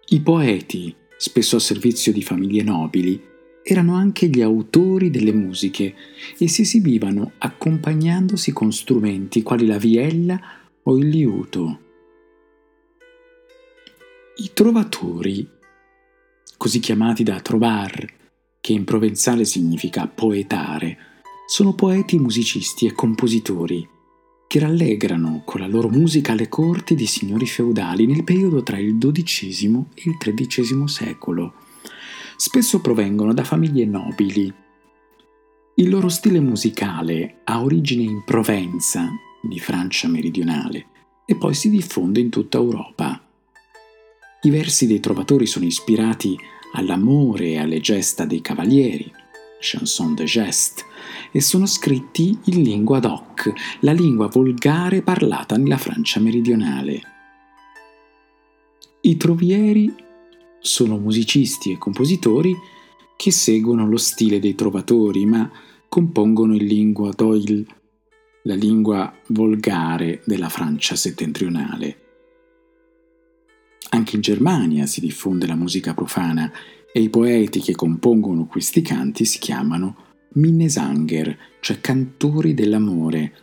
I 0.06 0.22
poeti, 0.22 0.96
spesso 1.18 1.58
a 1.58 1.60
servizio 1.60 2.14
di 2.14 2.24
famiglie 2.24 2.64
nobili, 2.64 3.22
erano 3.64 3.96
anche 3.96 4.28
gli 4.28 4.42
autori 4.42 5.10
delle 5.10 5.34
musiche 5.34 5.94
e 6.38 6.48
si 6.48 6.62
esibivano 6.62 7.34
accompagnandosi 7.38 8.54
con 8.54 8.72
strumenti 8.72 9.44
quali 9.44 9.66
la 9.66 9.78
viella 9.78 10.40
o 10.84 10.98
il 10.98 11.10
liuto. 11.10 11.80
I 14.38 14.52
trovatori, 14.54 15.58
così 16.60 16.80
chiamati 16.80 17.24
da 17.24 17.39
trovar, 17.39 18.06
che 18.60 18.74
in 18.74 18.84
provenzale 18.84 19.46
significa 19.46 20.08
poetare, 20.08 20.98
sono 21.48 21.74
poeti 21.74 22.20
musicisti 22.20 22.86
e 22.86 22.92
compositori 22.92 23.88
che 24.46 24.60
rallegrano 24.60 25.44
con 25.46 25.62
la 25.62 25.68
loro 25.68 25.89
musica 25.89 26.34
le 26.34 26.50
corti 26.50 26.96
di 26.96 27.06
signori 27.06 27.46
feudali 27.46 28.06
nel 28.08 28.24
periodo 28.24 28.62
tra 28.62 28.78
il 28.80 28.98
XII 28.98 29.86
e 29.94 30.01
il 30.10 30.18
XIII 30.18 30.88
secolo. 30.88 31.54
Spesso 32.36 32.82
provengono 32.82 33.32
da 33.32 33.44
famiglie 33.44 33.86
nobili. 33.86 34.51
Il 35.75 35.89
loro 35.89 36.10
stile 36.10 36.39
musicale 36.39 37.42
ha 37.44 37.62
origine 37.62 38.01
in 38.01 38.24
Provenza, 38.25 39.08
di 39.39 39.60
Francia 39.60 40.08
meridionale, 40.08 40.88
e 41.25 41.36
poi 41.36 41.54
si 41.54 41.70
diffonde 41.70 42.20
in 42.20 42.30
tutta 42.30 42.58
Europa. 42.58 43.28
I 44.41 44.50
versi 44.50 44.88
dei 44.88 45.01
trovatori 45.01 45.46
sono 45.46 45.65
ispirati 45.65 46.38
all'amore 46.74 47.48
e 47.48 47.58
alle 47.58 47.81
gesta 47.81 48.24
dei 48.24 48.39
cavalieri, 48.39 49.12
chanson 49.60 50.15
de 50.15 50.24
geste, 50.24 50.84
e 51.31 51.41
sono 51.41 51.65
scritti 51.65 52.38
in 52.46 52.62
lingua 52.62 53.00
doc, 53.00 53.51
la 53.81 53.91
lingua 53.91 54.27
volgare 54.27 55.01
parlata 55.01 55.58
nella 55.58 55.77
Francia 55.77 56.22
meridionale. 56.22 57.01
I 59.01 59.17
trovieri 59.17 59.93
sono 60.60 60.98
musicisti 60.98 61.72
e 61.72 61.77
compositori 61.77 62.55
che 63.17 63.31
seguono 63.31 63.88
lo 63.88 63.98
stile 63.98 64.39
dei 64.39 64.55
trovatori, 64.55 65.25
ma 65.25 65.51
compongono 65.89 66.55
in 66.55 66.65
lingua 66.65 67.12
d'oil, 67.12 67.65
la 68.43 68.55
lingua 68.55 69.13
volgare 69.27 70.22
della 70.25 70.48
Francia 70.48 70.96
settentrionale. 70.96 72.09
Anche 73.89 74.15
in 74.15 74.22
Germania 74.22 74.86
si 74.86 75.00
diffonde 75.00 75.48
la 75.48 75.55
musica 75.55 75.93
profana 75.93 76.51
e 76.91 77.01
i 77.01 77.10
poeti 77.10 77.60
che 77.60 77.75
compongono 77.75 78.46
questi 78.46 78.81
canti 78.81 79.25
si 79.25 79.39
chiamano 79.39 80.08
Minnesanger, 80.34 81.38
cioè 81.60 81.81
cantori 81.81 82.53
dell'amore. 82.53 83.34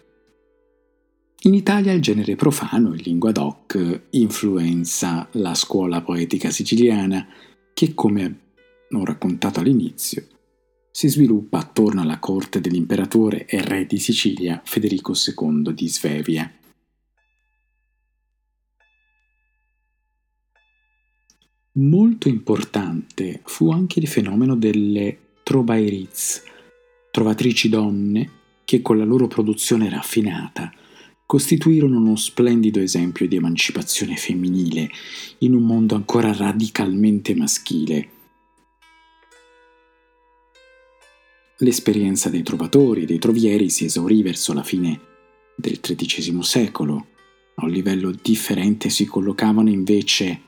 In 1.43 1.55
Italia 1.55 1.93
il 1.93 2.01
genere 2.01 2.37
profano, 2.37 2.95
in 2.95 3.03
lingua 3.03 3.33
doc, 3.33 4.03
influenza 4.11 5.29
la 5.33 5.55
scuola 5.55 6.01
poetica 6.01 6.51
siciliana 6.51 7.27
che, 7.73 7.95
come 7.95 8.39
non 8.91 9.05
raccontato 9.05 9.61
all'inizio, 9.61 10.27
si 10.91 11.09
sviluppa 11.09 11.59
attorno 11.59 12.01
alla 12.01 12.19
corte 12.19 12.61
dell'imperatore 12.61 13.47
e 13.47 13.63
re 13.63 13.85
di 13.85 13.99
Sicilia 13.99 14.63
Federico 14.65 15.13
II 15.13 15.75
di 15.75 15.89
Svevia. 15.89 16.51
Molto 21.79 22.29
importante 22.29 23.43
fu 23.45 23.71
anche 23.71 24.01
il 24.01 24.09
fenomeno 24.09 24.57
delle 24.57 25.35
trobairiz, 25.43 26.43
trovatrici 27.11 27.69
donne 27.69 28.31
che 28.65 28.81
con 28.81 28.97
la 28.97 29.05
loro 29.05 29.27
produzione 29.27 29.91
raffinata 29.91 30.73
costituirono 31.27 31.99
uno 31.99 32.17
splendido 32.17 32.81
esempio 32.81 33.29
di 33.29 33.37
emancipazione 33.37 34.17
femminile 34.17 34.89
in 35.41 35.53
un 35.55 35.65
mondo 35.65 35.95
ancora 35.97 36.33
radicalmente 36.33 37.35
maschile. 37.35 38.09
L'esperienza 41.59 42.31
dei 42.31 42.43
trovatori 42.43 43.03
e 43.03 43.07
dei 43.07 43.19
trovieri 43.19 43.69
si 43.69 43.85
esaurì 43.85 44.23
verso 44.23 44.55
la 44.55 44.63
fine 44.63 44.99
del 45.55 45.81
XIII 45.81 46.43
secolo. 46.43 47.07
A 47.57 47.67
un 47.67 47.71
livello 47.71 48.13
differente 48.23 48.89
si 48.89 49.05
collocavano 49.05 49.69
invece 49.69 50.46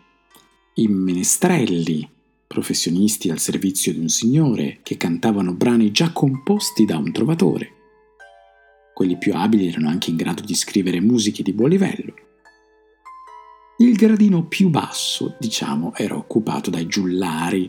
i 0.79 0.87
menestrelli, 0.87 2.09
professionisti 2.47 3.31
al 3.31 3.41
servizio 3.41 3.93
di 3.93 3.99
un 3.99 4.09
signore 4.09 4.79
che 4.85 4.97
cantavano 4.97 5.53
brani 5.53 5.91
già 5.91 6.13
composti 6.13 6.85
da 6.85 6.97
un 6.97 7.11
trovatore. 7.11 7.73
Quelli 8.95 9.19
più 9.19 9.35
abili 9.35 9.67
erano 9.67 9.89
anche 9.89 10.11
in 10.11 10.17
grado 10.17 10.43
di 10.43 10.55
scrivere 10.55 11.01
musiche 11.01 11.43
di 11.43 11.53
buon 11.53 11.71
livello. 11.71 12.15
Il 13.79 13.97
gradino 13.97 14.45
più 14.45 14.69
basso, 14.69 15.35
diciamo, 15.41 15.95
era 15.97 16.17
occupato 16.17 16.71
dai 16.71 16.87
giullari, 16.87 17.69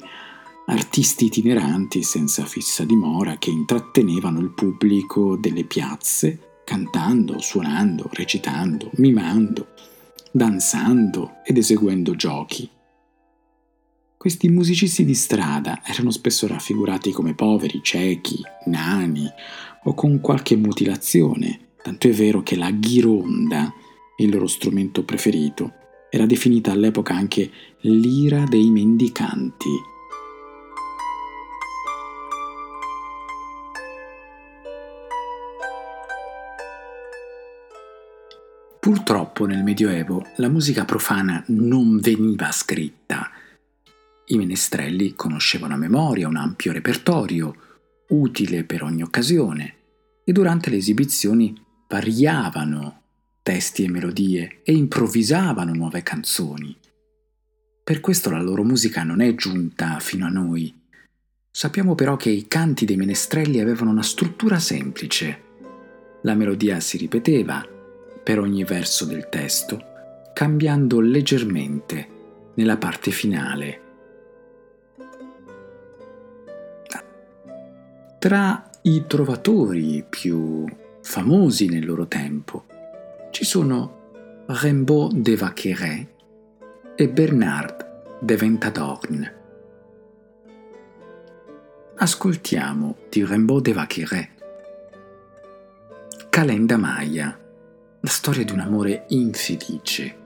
artisti 0.67 1.25
itineranti 1.25 2.03
senza 2.03 2.45
fissa 2.45 2.83
dimora 2.83 3.37
che 3.37 3.49
intrattenevano 3.49 4.39
il 4.39 4.51
pubblico 4.51 5.35
delle 5.35 5.63
piazze 5.63 6.61
cantando, 6.63 7.39
suonando, 7.39 8.07
recitando, 8.13 8.91
mimando, 8.97 9.69
danzando 10.31 11.37
ed 11.43 11.57
eseguendo 11.57 12.15
giochi. 12.15 12.69
Questi 14.19 14.49
musicisti 14.49 15.05
di 15.05 15.13
strada 15.13 15.79
erano 15.81 16.11
spesso 16.11 16.45
raffigurati 16.45 17.11
come 17.11 17.35
poveri, 17.35 17.79
ciechi, 17.81 18.43
nani 18.65 19.25
o 19.85 19.93
con 19.93 20.19
qualche 20.19 20.57
mutilazione, 20.57 21.69
tanto 21.81 22.09
è 22.09 22.11
vero 22.11 22.43
che 22.43 22.57
la 22.57 22.69
ghironda, 22.69 23.73
il 24.17 24.29
loro 24.29 24.47
strumento 24.47 25.05
preferito, 25.05 25.71
era 26.09 26.25
definita 26.25 26.73
all'epoca 26.73 27.13
anche 27.15 27.49
l'ira 27.83 28.43
dei 28.43 28.69
mendicanti 28.69 29.69
Purtroppo 38.79 39.45
nel 39.45 39.63
Medioevo 39.63 40.25
la 40.37 40.49
musica 40.49 40.83
profana 40.83 41.43
non 41.47 41.99
veniva 41.99 42.51
scritta. 42.51 43.29
I 44.31 44.37
menestrelli 44.37 45.15
conoscevano 45.15 45.73
a 45.73 45.77
memoria 45.77 46.27
un 46.27 46.35
ampio 46.35 46.71
repertorio, 46.71 47.55
utile 48.09 48.63
per 48.63 48.83
ogni 48.83 49.01
occasione, 49.01 49.75
e 50.23 50.31
durante 50.31 50.69
le 50.69 50.77
esibizioni 50.77 51.59
variavano 51.87 53.01
testi 53.41 53.85
e 53.85 53.89
melodie 53.89 54.61
e 54.63 54.73
improvvisavano 54.73 55.73
nuove 55.73 56.03
canzoni. 56.03 56.77
Per 57.83 57.99
questo 58.01 58.29
la 58.29 58.39
loro 58.39 58.63
musica 58.63 59.01
non 59.01 59.19
è 59.21 59.33
giunta 59.33 59.99
fino 59.99 60.27
a 60.27 60.29
noi. 60.29 60.79
Sappiamo 61.49 61.95
però 61.95 62.15
che 62.15 62.29
i 62.29 62.47
canti 62.47 62.85
dei 62.85 62.97
menestrelli 62.97 63.59
avevano 63.59 63.89
una 63.89 64.03
struttura 64.03 64.59
semplice. 64.59 65.41
La 66.21 66.35
melodia 66.35 66.79
si 66.79 66.97
ripeteva, 66.97 67.67
per 68.23 68.37
ogni 68.37 68.63
verso 68.63 69.05
del 69.05 69.27
testo, 69.27 69.81
cambiando 70.35 70.99
leggermente 70.99 72.51
nella 72.53 72.77
parte 72.77 73.09
finale. 73.09 73.87
Tra 78.19 78.69
i 78.81 79.05
trovatori 79.07 80.03
più 80.07 80.65
famosi 81.01 81.69
nel 81.69 81.85
loro 81.85 82.05
tempo 82.05 82.65
ci 83.31 83.45
sono 83.45 84.43
Rimbaud 84.45 85.19
de 85.19 85.37
Vaqueret 85.37 86.07
e 86.95 87.07
Bernard 87.07 88.19
de 88.19 88.35
Ventadorn. 88.35 89.31
Ascoltiamo 91.95 92.97
di 93.09 93.23
Rimbaud 93.23 93.63
de 93.63 93.71
Vaqueret 93.71 94.29
Calenda 96.29 96.75
Maya 96.75 97.39
la 98.01 98.09
storia 98.09 98.43
di 98.43 98.51
un 98.51 98.59
amore 98.59 99.05
infelice. 99.07 100.17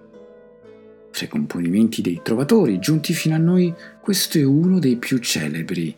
Fra 1.12 1.26
i 1.26 1.30
componimenti 1.30 2.02
dei 2.02 2.22
trovatori 2.24 2.80
giunti 2.80 3.14
fino 3.14 3.36
a 3.36 3.38
noi, 3.38 3.72
questo 4.02 4.40
è 4.40 4.44
uno 4.44 4.80
dei 4.80 4.96
più 4.96 5.20
celebri, 5.20 5.96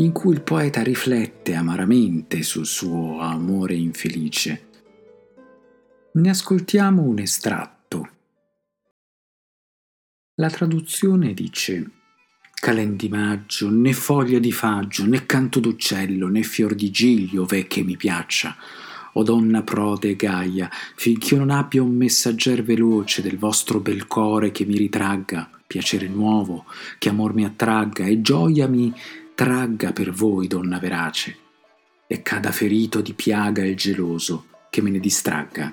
in 0.00 0.12
cui 0.12 0.32
il 0.32 0.40
poeta 0.40 0.82
riflette 0.82 1.54
amaramente 1.54 2.42
sul 2.42 2.64
suo 2.64 3.20
amore 3.20 3.74
infelice. 3.74 4.68
Ne 6.12 6.30
ascoltiamo 6.30 7.02
un 7.02 7.18
estratto. 7.18 8.08
La 10.36 10.48
traduzione 10.48 11.34
dice 11.34 11.90
Calen 12.54 12.96
di 12.96 13.08
maggio, 13.10 13.70
né 13.70 13.92
foglia 13.92 14.38
di 14.38 14.52
faggio, 14.52 15.04
né 15.04 15.26
canto 15.26 15.60
d'uccello, 15.60 16.28
né 16.28 16.42
fior 16.42 16.74
di 16.74 16.90
giglio, 16.90 17.44
ve 17.44 17.66
che 17.66 17.82
mi 17.82 17.96
piaccia, 17.96 18.56
o 19.14 19.22
donna 19.22 19.62
prode 19.62 20.10
e 20.10 20.16
gaia, 20.16 20.70
finché 20.96 21.34
io 21.34 21.40
non 21.40 21.50
abbia 21.50 21.82
un 21.82 21.94
messagger 21.94 22.62
veloce 22.62 23.20
del 23.20 23.36
vostro 23.36 23.80
bel 23.80 24.06
core 24.06 24.50
che 24.50 24.64
mi 24.64 24.76
ritragga, 24.76 25.48
piacere 25.66 26.08
nuovo, 26.08 26.64
che 26.98 27.10
amor 27.10 27.34
mi 27.34 27.44
attragga 27.44 28.04
e 28.04 28.22
gioia 28.22 28.66
mi 28.66 28.92
tragga 29.40 29.94
per 29.94 30.10
voi, 30.10 30.48
donna 30.48 30.78
verace, 30.78 31.34
e 32.06 32.20
cada 32.20 32.52
ferito 32.52 33.00
di 33.00 33.14
piaga 33.14 33.64
il 33.64 33.74
geloso 33.74 34.48
che 34.68 34.82
me 34.82 34.90
ne 34.90 35.00
distragga. 35.00 35.72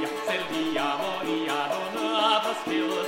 Maria, 0.51 0.97
Maria, 0.97 1.69
dona 1.69 2.39
das 2.39 2.57
filas 2.65 3.07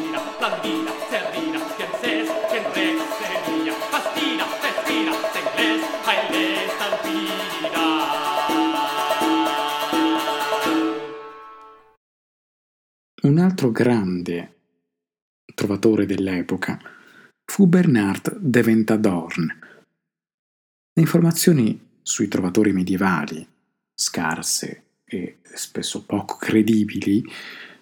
donde 0.41 0.89
Sardina, 1.07 1.59
Scherces, 1.69 2.27
Scherres, 2.47 2.99
Seria, 3.19 3.73
Pastina, 3.91 4.45
Festina, 4.61 5.13
Sengles, 5.33 5.83
Haile, 6.03 6.67
Stampida. 6.73 7.85
Un 13.21 13.37
altro 13.37 13.71
grande 13.71 14.55
trovatore 15.53 16.07
dell'epoca 16.07 16.79
fu 17.45 17.67
Bernard 17.67 18.35
de 18.39 18.63
Ventadorn. 18.63 19.45
Le 19.45 21.01
informazioni 21.03 21.99
sui 22.01 22.27
trovatori 22.27 22.73
medievali, 22.73 23.47
scarse 23.93 24.85
e 25.05 25.37
spesso 25.53 26.03
poco 26.03 26.37
credibili, 26.37 27.23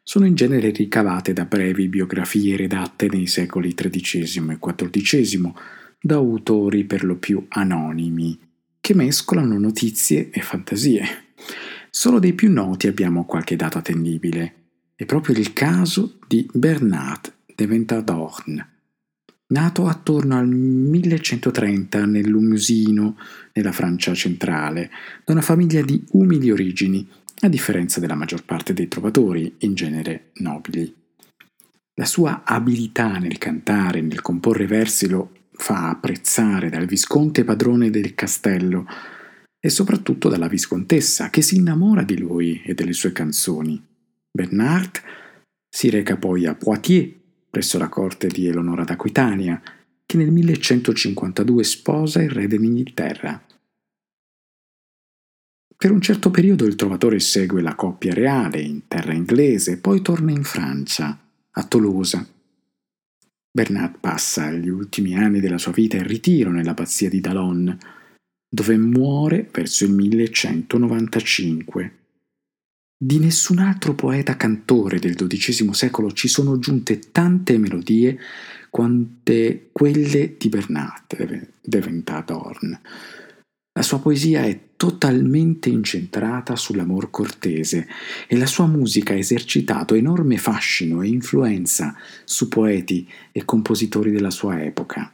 sono 0.10 0.26
in 0.26 0.34
genere 0.34 0.72
ricavate 0.72 1.34
da 1.34 1.46
brevi 1.46 1.88
biografie 1.88 2.58
redatte 2.58 3.08
nei 3.10 3.28
secoli 3.28 3.76
XIII 3.76 4.54
e 4.54 4.58
XIV 4.58 5.54
da 6.02 6.16
autori 6.16 6.84
per 6.86 7.04
lo 7.04 7.18
più 7.18 7.46
anonimi, 7.48 8.36
che 8.82 8.96
mescolano 8.96 9.60
notizie 9.60 10.32
e 10.32 10.42
fantasie. 10.42 11.06
Solo 11.92 12.18
dei 12.18 12.34
più 12.34 12.52
noti 12.52 12.88
abbiamo 12.88 13.26
qualche 13.26 13.56
dato 13.56 13.78
attendibile. 13.78 14.54
È 14.96 15.06
proprio 15.06 15.38
il 15.38 15.54
caso 15.54 16.18
di 16.28 16.50
Bernard 16.52 17.32
de 17.56 17.68
Ventadorn, 17.68 18.68
nato 19.50 19.86
attorno 19.86 20.40
al 20.40 20.48
1130 20.48 22.06
nel 22.06 22.28
Lumusino, 22.28 23.16
nella 23.54 23.72
Francia 23.72 24.16
centrale, 24.16 24.90
da 25.24 25.34
una 25.34 25.44
famiglia 25.44 25.84
di 25.84 26.04
umili 26.14 26.50
origini, 26.50 27.08
a 27.42 27.48
differenza 27.48 28.00
della 28.00 28.16
maggior 28.16 28.44
parte 28.44 28.74
dei 28.74 28.88
trovatori, 28.88 29.56
in 29.60 29.74
genere 29.74 30.32
nobili. 30.36 30.94
La 31.96 32.06
sua 32.06 32.44
abilità 32.46 33.18
nel 33.18 33.38
cantare 33.38 34.00
e 34.00 34.02
nel 34.02 34.22
comporre 34.22 34.68
versi 34.68 35.10
lo 35.10 35.32
fa 35.52 35.90
apprezzare 35.90 36.70
dal 36.70 36.86
visconte 36.86 37.44
padrone 37.44 37.90
del 37.90 38.16
castello 38.16 38.88
e 39.60 39.70
soprattutto 39.70 40.30
dalla 40.30 40.48
viscontessa, 40.48 41.30
che 41.30 41.42
si 41.42 41.58
innamora 41.58 42.04
di 42.04 42.18
lui 42.18 42.62
e 42.64 42.74
delle 42.74 42.94
sue 42.94 43.12
canzoni. 43.12 43.82
Bernard 44.32 45.02
si 45.70 45.90
reca 45.90 46.16
poi 46.16 46.46
a 46.46 46.56
Poitiers, 46.56 47.14
presso 47.50 47.78
la 47.78 47.90
corte 47.90 48.28
di 48.28 48.48
Eleonora 48.48 48.84
d'Aquitania, 48.86 49.62
che 50.06 50.18
nel 50.18 50.32
1152 50.32 51.64
sposa 51.64 52.22
il 52.22 52.30
re 52.30 52.48
dell'Inghilterra. 52.48 53.44
Per 55.82 55.92
un 55.92 56.02
certo 56.02 56.30
periodo 56.30 56.66
il 56.66 56.76
trovatore 56.76 57.22
segue 57.22 57.62
la 57.62 57.74
coppia 57.74 58.14
reale 58.14 58.60
in 58.60 58.90
terra 58.90 59.14
inglese, 59.14 59.78
poi 59.78 60.02
torna 60.02 60.32
in 60.32 60.44
Francia, 60.44 61.18
a 61.52 61.64
Tolosa. 61.64 62.28
Bernard 63.50 64.00
passa 64.02 64.52
gli 64.52 64.68
ultimi 64.68 65.16
anni 65.16 65.40
della 65.40 65.58
sua 65.58 65.72
vita 65.72 65.96
in 65.96 66.06
ritiro 66.06 66.52
nell'abbazia 66.52 67.08
di 67.08 67.22
Dalon, 67.22 67.78
dove 68.50 68.76
muore 68.76 69.48
verso 69.50 69.86
il 69.86 69.92
1195. 69.92 71.94
Di 73.02 73.20
nessun 73.20 73.60
altro 73.60 73.96
poeta 73.96 74.36
cantore 74.36 75.00
del 75.00 75.16
XII 75.16 75.74
secolo 75.74 76.12
ci 76.12 76.28
sono 76.28 76.60
giunte 76.60 77.00
tante 77.00 77.58
melodie 77.58 78.20
quante 78.70 79.70
quelle 79.72 80.36
di 80.38 80.50
Bernard 80.50 81.48
de 81.62 81.80
Ventadorn. 81.80 82.82
La 83.72 83.82
sua 83.82 84.02
poesia 84.02 84.44
è 84.44 84.68
totalmente 84.80 85.68
incentrata 85.68 86.56
sull'amor 86.56 87.10
cortese 87.10 87.86
e 88.30 88.38
la 88.38 88.46
sua 88.46 88.66
musica 88.66 89.12
ha 89.12 89.18
esercitato 89.18 89.94
enorme 89.94 90.38
fascino 90.38 91.02
e 91.02 91.10
influenza 91.10 91.98
su 92.24 92.48
poeti 92.48 93.06
e 93.34 93.44
compositori 93.44 94.10
della 94.10 94.30
sua 94.30 94.64
epoca. 94.64 95.14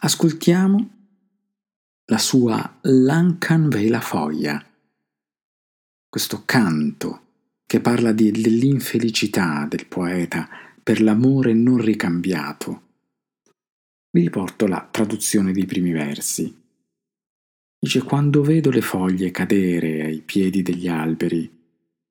Ascoltiamo 0.00 0.90
la 2.10 2.18
sua 2.18 2.78
Lancan 2.82 3.70
Vela 3.70 4.02
Foglia, 4.02 4.62
questo 6.10 6.42
canto 6.44 7.22
che 7.64 7.80
parla 7.80 8.12
di, 8.12 8.30
dell'infelicità 8.30 9.66
del 9.66 9.86
poeta 9.86 10.46
per 10.82 11.00
l'amore 11.00 11.54
non 11.54 11.78
ricambiato 11.78 12.82
vi 14.16 14.22
riporto 14.22 14.66
la 14.66 14.88
traduzione 14.90 15.52
dei 15.52 15.66
primi 15.66 15.92
versi. 15.92 16.64
Dice 17.86 18.02
quando 18.02 18.42
vedo 18.42 18.70
le 18.70 18.80
foglie 18.80 19.30
cadere 19.30 20.02
ai 20.02 20.20
piedi 20.20 20.60
degli 20.60 20.88
alberi 20.88 21.48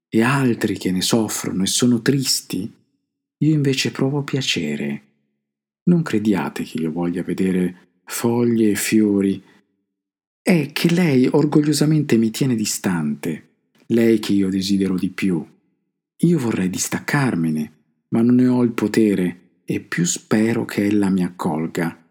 e 0.07 0.21
altri 0.21 0.77
che 0.77 0.89
ne 0.89 1.01
soffrono 1.01 1.63
e 1.63 1.67
sono 1.67 2.01
tristi, 2.01 2.71
io 3.39 3.53
invece 3.53 3.91
provo 3.91 4.23
piacere. 4.23 5.01
Non 5.89 6.01
crediate 6.01 6.63
che 6.63 6.77
io 6.77 6.93
voglia 6.93 7.23
vedere 7.23 7.99
foglie 8.05 8.71
e 8.71 8.75
fiori. 8.75 9.43
È 10.41 10.69
che 10.71 10.93
lei 10.93 11.27
orgogliosamente 11.29 12.15
mi 12.15 12.31
tiene 12.31 12.55
distante, 12.55 13.49
lei 13.87 14.19
che 14.19 14.31
io 14.31 14.47
desidero 14.47 14.95
di 14.95 15.09
più. 15.09 15.45
Io 16.19 16.39
vorrei 16.39 16.69
distaccarmene, 16.69 17.71
ma 18.11 18.21
non 18.21 18.35
ne 18.35 18.47
ho 18.47 18.63
il 18.63 18.71
potere 18.71 19.39
e 19.65 19.81
più 19.81 20.05
spero 20.05 20.63
che 20.63 20.85
ella 20.85 21.09
mi 21.09 21.25
accolga, 21.25 22.01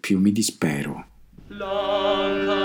più 0.00 0.18
mi 0.18 0.32
dispero. 0.32 1.06
Il 1.46 2.63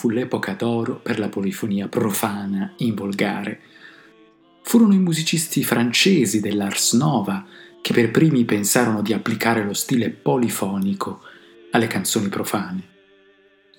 fu 0.00 0.08
l'epoca 0.08 0.54
d'oro 0.54 0.98
per 0.98 1.18
la 1.18 1.28
polifonia 1.28 1.86
profana 1.86 2.72
in 2.78 2.94
volgare. 2.94 3.60
Furono 4.62 4.94
i 4.94 4.98
musicisti 4.98 5.62
francesi 5.62 6.40
dell'Ars 6.40 6.94
Nova 6.94 7.44
che 7.82 7.92
per 7.92 8.10
primi 8.10 8.46
pensarono 8.46 9.02
di 9.02 9.12
applicare 9.12 9.62
lo 9.62 9.74
stile 9.74 10.08
polifonico 10.08 11.20
alle 11.72 11.86
canzoni 11.86 12.30
profane. 12.30 12.82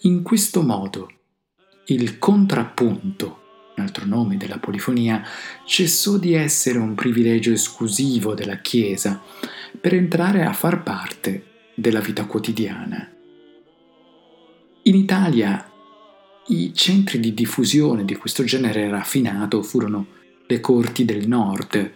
In 0.01 0.21
questo 0.21 0.61
modo 0.61 1.11
il 1.87 2.19
contrappunto, 2.19 3.41
un 3.75 3.83
altro 3.83 4.05
nome 4.05 4.37
della 4.37 4.59
polifonia, 4.59 5.23
cessò 5.65 6.17
di 6.17 6.35
essere 6.35 6.77
un 6.77 6.93
privilegio 6.93 7.51
esclusivo 7.51 8.35
della 8.35 8.57
Chiesa 8.57 9.19
per 9.79 9.95
entrare 9.95 10.45
a 10.45 10.53
far 10.53 10.83
parte 10.83 11.45
della 11.73 11.99
vita 11.99 12.25
quotidiana. 12.25 13.09
In 14.83 14.95
Italia 14.95 15.70
i 16.47 16.73
centri 16.73 17.19
di 17.19 17.33
diffusione 17.33 18.03
di 18.03 18.15
questo 18.15 18.43
genere 18.43 18.89
raffinato 18.89 19.61
furono 19.61 20.07
le 20.47 20.59
corti 20.59 21.05
del 21.05 21.27
nord, 21.27 21.91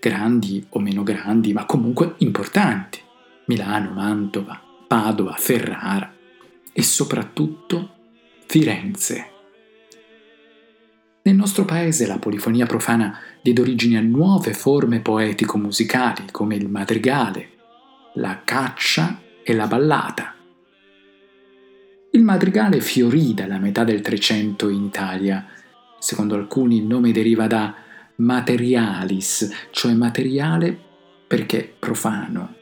grandi 0.00 0.64
o 0.70 0.80
meno 0.80 1.02
grandi, 1.02 1.52
ma 1.52 1.64
comunque 1.64 2.14
importanti, 2.18 3.00
Milano, 3.46 3.92
Mantova, 3.92 4.60
Padova, 4.86 5.34
Ferrara 5.38 6.12
e 6.72 6.82
soprattutto 6.82 7.94
Firenze. 8.46 9.30
Nel 11.22 11.34
nostro 11.34 11.64
paese 11.64 12.06
la 12.06 12.18
polifonia 12.18 12.66
profana 12.66 13.18
diede 13.40 13.60
origine 13.60 13.98
a 13.98 14.02
nuove 14.02 14.52
forme 14.52 15.00
poetico-musicali 15.00 16.24
come 16.30 16.56
il 16.56 16.68
madrigale, 16.68 17.50
la 18.14 18.42
caccia 18.44 19.20
e 19.42 19.52
la 19.54 19.66
ballata 19.66 20.35
il 22.16 22.24
madrigale 22.24 22.80
fiorì 22.80 23.34
dalla 23.34 23.58
metà 23.58 23.84
del 23.84 24.00
Trecento 24.00 24.70
in 24.70 24.84
Italia. 24.84 25.46
Secondo 25.98 26.34
alcuni 26.34 26.78
il 26.78 26.84
nome 26.84 27.12
deriva 27.12 27.46
da 27.46 27.74
materialis, 28.16 29.66
cioè 29.70 29.92
materiale 29.92 30.78
perché 31.26 31.74
profano. 31.78 32.54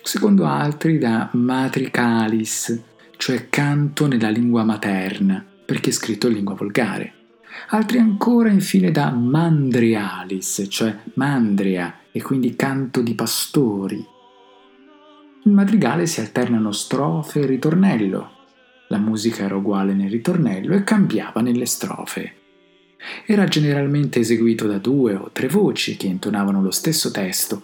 Secondo 0.00 0.44
altri 0.44 0.98
da 0.98 1.28
matricalis, 1.32 2.80
cioè 3.16 3.48
canto 3.48 4.06
nella 4.06 4.28
lingua 4.28 4.62
materna, 4.62 5.44
perché 5.64 5.90
scritto 5.90 6.28
in 6.28 6.34
lingua 6.34 6.54
volgare. 6.54 7.12
altri 7.70 7.98
ancora 7.98 8.50
infine 8.50 8.92
da 8.92 9.10
mandrialis, 9.10 10.66
cioè 10.68 10.96
mandria, 11.14 12.00
e 12.12 12.22
quindi 12.22 12.54
canto 12.54 13.00
di 13.00 13.14
pastori. 13.14 14.06
Il 15.44 15.52
madrigale 15.52 16.06
si 16.06 16.20
alternano 16.20 16.70
strofe 16.70 17.40
e 17.40 17.46
ritornello. 17.46 18.33
La 18.88 18.98
musica 18.98 19.44
era 19.44 19.56
uguale 19.56 19.94
nel 19.94 20.10
ritornello 20.10 20.74
e 20.74 20.84
cambiava 20.84 21.40
nelle 21.40 21.66
strofe. 21.66 22.34
Era 23.26 23.44
generalmente 23.46 24.20
eseguito 24.20 24.66
da 24.66 24.78
due 24.78 25.14
o 25.14 25.30
tre 25.32 25.48
voci 25.48 25.96
che 25.96 26.06
intonavano 26.06 26.62
lo 26.62 26.70
stesso 26.70 27.10
testo 27.10 27.62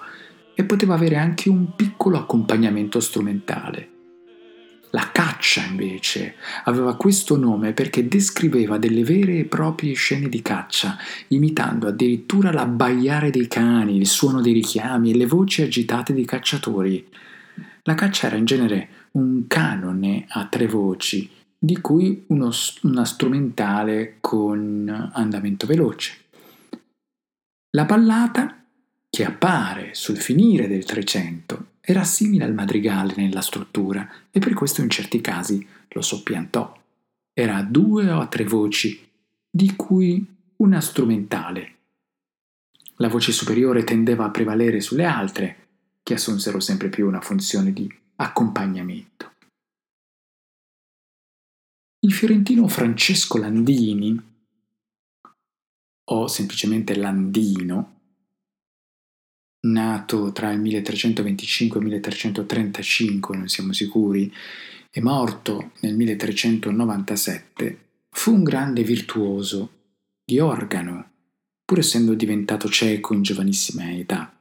e 0.54 0.64
poteva 0.64 0.94
avere 0.94 1.16
anche 1.16 1.48
un 1.48 1.74
piccolo 1.74 2.18
accompagnamento 2.18 3.00
strumentale. 3.00 3.88
La 4.92 5.10
caccia, 5.12 5.64
invece, 5.64 6.34
aveva 6.64 6.96
questo 6.96 7.36
nome 7.36 7.72
perché 7.72 8.08
descriveva 8.08 8.76
delle 8.76 9.04
vere 9.04 9.38
e 9.38 9.44
proprie 9.44 9.94
scene 9.94 10.28
di 10.28 10.42
caccia, 10.42 10.98
imitando 11.28 11.86
addirittura 11.86 12.50
l'abbaiare 12.50 13.30
dei 13.30 13.46
cani, 13.46 13.96
il 13.96 14.06
suono 14.06 14.40
dei 14.40 14.52
richiami 14.52 15.12
e 15.12 15.16
le 15.16 15.26
voci 15.26 15.62
agitate 15.62 16.12
dei 16.12 16.24
cacciatori. 16.24 17.06
La 17.84 17.94
caccia 17.94 18.26
era 18.26 18.36
in 18.36 18.44
genere 18.44 18.88
un 19.12 19.46
canone 19.46 20.26
a 20.28 20.46
tre 20.46 20.66
voci, 20.66 21.30
di 21.58 21.80
cui 21.80 22.24
uno, 22.28 22.50
una 22.82 23.04
strumentale 23.04 24.16
con 24.20 25.10
andamento 25.12 25.66
veloce. 25.66 26.16
La 27.70 27.84
ballata, 27.84 28.64
che 29.08 29.24
appare 29.24 29.94
sul 29.94 30.16
finire 30.16 30.68
del 30.68 30.84
Trecento, 30.84 31.66
era 31.80 32.04
simile 32.04 32.44
al 32.44 32.54
madrigale 32.54 33.14
nella 33.16 33.40
struttura 33.40 34.08
e 34.30 34.38
per 34.38 34.54
questo 34.54 34.80
in 34.80 34.90
certi 34.90 35.20
casi 35.20 35.66
lo 35.88 36.02
soppiantò. 36.02 36.78
Era 37.32 37.56
a 37.56 37.62
due 37.62 38.10
o 38.10 38.20
a 38.20 38.26
tre 38.26 38.44
voci, 38.44 39.08
di 39.50 39.74
cui 39.76 40.24
una 40.56 40.80
strumentale. 40.80 41.74
La 42.96 43.08
voce 43.08 43.32
superiore 43.32 43.82
tendeva 43.82 44.26
a 44.26 44.30
prevalere 44.30 44.80
sulle 44.80 45.04
altre, 45.04 45.56
che 46.02 46.14
assunsero 46.14 46.60
sempre 46.60 46.88
più 46.88 47.06
una 47.06 47.20
funzione 47.20 47.72
di 47.72 47.99
accompagnamento. 48.20 49.32
Il 52.00 52.12
fiorentino 52.12 52.68
Francesco 52.68 53.38
Landini, 53.38 54.28
o 56.04 56.26
semplicemente 56.26 56.96
Landino, 56.96 57.98
nato 59.62 60.32
tra 60.32 60.50
il 60.50 60.60
1325 60.60 61.76
e 61.76 61.82
il 61.82 61.88
1335, 61.88 63.36
non 63.36 63.48
siamo 63.48 63.72
sicuri, 63.72 64.32
e 64.90 65.00
morto 65.00 65.72
nel 65.80 65.94
1397, 65.94 67.88
fu 68.10 68.34
un 68.34 68.42
grande 68.42 68.82
virtuoso 68.82 69.78
di 70.24 70.38
organo, 70.38 71.10
pur 71.64 71.78
essendo 71.78 72.14
diventato 72.14 72.68
cieco 72.68 73.14
in 73.14 73.22
giovanissima 73.22 73.90
età. 73.90 74.39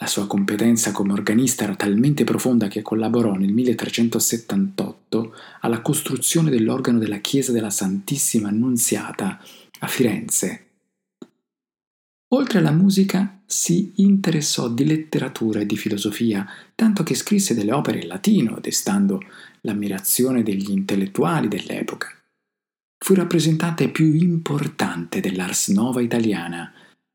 La 0.00 0.06
sua 0.06 0.28
competenza 0.28 0.92
come 0.92 1.12
organista 1.12 1.64
era 1.64 1.74
talmente 1.74 2.22
profonda 2.22 2.68
che 2.68 2.82
collaborò 2.82 3.34
nel 3.34 3.52
1378 3.52 5.34
alla 5.60 5.80
costruzione 5.80 6.50
dell'organo 6.50 6.98
della 6.98 7.18
chiesa 7.18 7.50
della 7.50 7.70
Santissima 7.70 8.48
Annunziata 8.48 9.42
a 9.80 9.86
Firenze. 9.88 10.66
Oltre 12.28 12.58
alla 12.58 12.70
musica 12.70 13.40
si 13.44 13.92
interessò 13.96 14.68
di 14.68 14.84
letteratura 14.84 15.60
e 15.60 15.66
di 15.66 15.76
filosofia, 15.76 16.46
tanto 16.76 17.02
che 17.02 17.14
scrisse 17.14 17.54
delle 17.54 17.72
opere 17.72 18.00
in 18.00 18.06
latino, 18.06 18.58
destando 18.60 19.20
l'ammirazione 19.62 20.44
degli 20.44 20.70
intellettuali 20.70 21.48
dell'epoca. 21.48 22.08
Fu 22.98 23.14
il 23.14 23.18
rappresentante 23.18 23.88
più 23.88 24.12
importante 24.12 25.20
dell'ars 25.20 25.68
nova 25.68 26.00
italiana. 26.02 26.72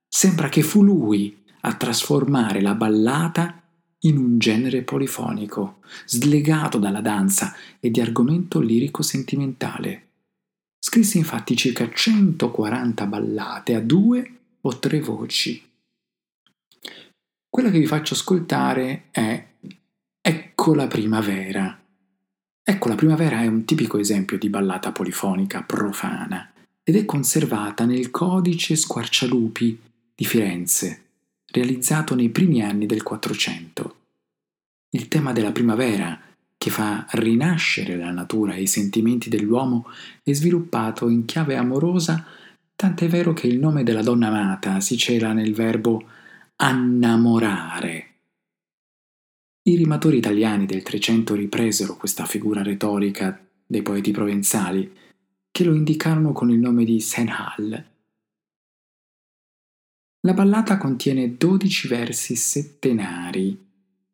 Sembra 0.07 0.49
che 0.49 0.63
fu 0.63 0.83
lui 0.83 1.42
a 1.65 1.75
trasformare 1.75 2.61
la 2.61 2.75
ballata 2.75 3.61
in 4.05 4.17
un 4.17 4.37
genere 4.37 4.81
polifonico, 4.81 5.79
slegato 6.05 6.77
dalla 6.77 7.01
danza 7.01 7.55
e 7.79 7.89
di 7.89 8.01
argomento 8.01 8.59
lirico-sentimentale. 8.59 10.07
Scrisse 10.77 11.17
infatti 11.17 11.55
circa 11.55 11.89
140 11.89 13.05
ballate 13.05 13.75
a 13.75 13.79
due 13.79 14.39
o 14.61 14.79
tre 14.79 14.99
voci. 14.99 15.63
Quella 17.49 17.69
che 17.69 17.79
vi 17.79 17.85
faccio 17.85 18.13
ascoltare 18.13 19.05
è 19.11 19.47
Ecco 20.21 20.73
la 20.73 20.87
primavera. 20.87 21.79
Ecco 22.61 22.87
la 22.87 22.95
primavera 22.95 23.41
è 23.41 23.47
un 23.47 23.63
tipico 23.63 23.97
esempio 23.97 24.37
di 24.37 24.49
ballata 24.49 24.91
polifonica 24.91 25.61
profana 25.63 26.51
ed 26.83 26.95
è 26.95 27.05
conservata 27.05 27.85
nel 27.85 28.09
codice 28.11 28.75
Squarcialupi 28.75 29.79
di 30.15 30.25
Firenze 30.25 31.02
realizzato 31.53 32.15
nei 32.15 32.29
primi 32.29 32.63
anni 32.63 32.87
del 32.87 33.03
Quattrocento. 33.03 33.97
Il 34.89 35.07
tema 35.07 35.33
della 35.33 35.51
primavera, 35.51 36.19
che 36.57 36.69
fa 36.71 37.05
rinascere 37.11 37.95
la 37.95 38.09
natura 38.09 38.55
e 38.55 38.63
i 38.63 38.67
sentimenti 38.67 39.29
dell'uomo, 39.29 39.85
è 40.23 40.33
sviluppato 40.33 41.09
in 41.09 41.25
chiave 41.25 41.55
amorosa, 41.55 42.25
tant'è 42.75 43.07
vero 43.07 43.33
che 43.33 43.45
il 43.45 43.59
nome 43.59 43.83
della 43.83 44.01
donna 44.01 44.27
amata 44.27 44.79
si 44.79 44.97
cela 44.97 45.31
nel 45.31 45.53
verbo 45.53 46.03
annamorare. 46.55 48.07
I 49.61 49.75
rimatori 49.75 50.17
italiani 50.17 50.65
del 50.65 50.81
Trecento 50.81 51.35
ripresero 51.35 51.95
questa 51.95 52.25
figura 52.25 52.63
retorica 52.63 53.39
dei 53.65 53.83
poeti 53.83 54.11
provenzali, 54.11 54.91
che 55.51 55.63
lo 55.63 55.75
indicarono 55.75 56.31
con 56.31 56.49
il 56.49 56.57
nome 56.57 56.83
di 56.83 56.99
Senhal, 56.99 57.91
la 60.25 60.33
ballata 60.33 60.77
contiene 60.77 61.35
12 61.35 61.87
versi 61.89 62.35
settenari, 62.37 63.61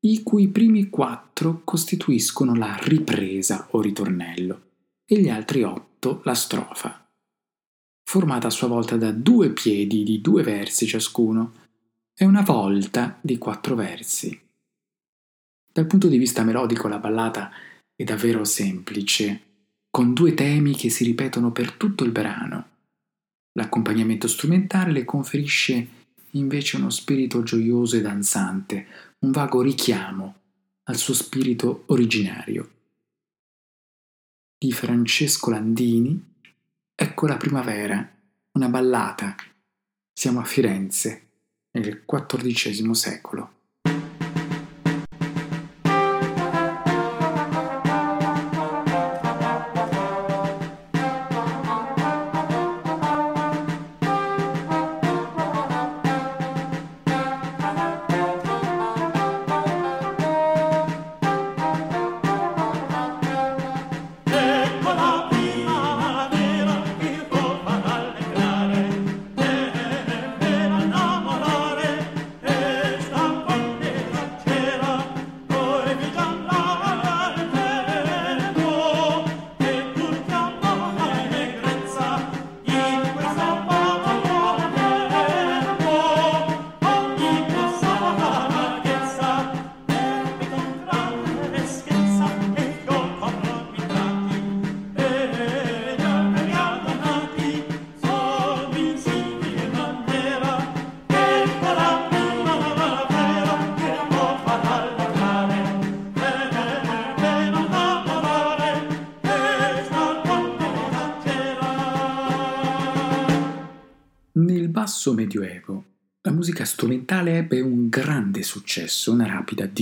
i 0.02 0.24
cui 0.24 0.48
primi 0.48 0.90
quattro 0.90 1.62
costituiscono 1.64 2.56
la 2.56 2.76
ripresa 2.82 3.68
o 3.72 3.82
ritornello 3.82 4.62
e 5.06 5.20
gli 5.20 5.30
altri 5.30 5.62
otto 5.62 6.22
la 6.24 6.34
strofa, 6.34 7.08
formata 8.04 8.48
a 8.48 8.52
sua 8.52 8.68
volta 8.68 8.98
da 8.98 9.12
due 9.12 9.52
piedi 9.52 10.04
di 10.04 10.20
due 10.20 10.42
versi 10.42 10.88
ciascuno 10.88 11.54
e 12.16 12.26
una 12.26 12.42
volta 12.42 13.20
di 13.22 13.38
quattro 13.38 13.76
versi. 13.76 14.40
Dal 15.72 15.86
punto 15.86 16.08
di 16.08 16.18
vista 16.18 16.44
melodico 16.44 16.88
la 16.88 16.98
ballata 16.98 17.52
è 17.96 18.04
davvero 18.04 18.44
semplice, 18.46 19.42
con 19.92 20.16
due 20.16 20.34
temi 20.34 20.76
che 20.76 20.90
si 20.90 21.04
ripetono 21.04 21.52
per 21.52 21.74
tutto 21.74 22.04
il 22.04 22.12
brano. 22.12 22.68
L'accompagnamento 23.54 24.28
strumentale 24.28 24.92
le 24.92 25.06
conferisce 25.06 25.98
invece 26.32 26.78
uno 26.78 26.90
spirito 26.90 27.44
gioioso 27.44 27.96
e 27.96 28.02
danzante, 28.02 28.88
un 29.20 29.32
vago 29.32 29.62
richiamo 29.62 30.36
al 30.84 30.96
suo 30.98 31.14
spirito 31.14 31.84
originario. 31.88 32.72
Di 34.58 34.72
Francesco 34.72 35.50
Landini, 35.50 36.28
Ecco 37.02 37.28
la 37.28 37.38
primavera, 37.38 38.14
una 38.52 38.68
ballata. 38.68 39.34
Siamo 40.12 40.42
a 40.42 40.44
Firenze, 40.44 41.28
nel 41.72 42.04
XIV 42.06 42.92
secolo. 42.92 43.59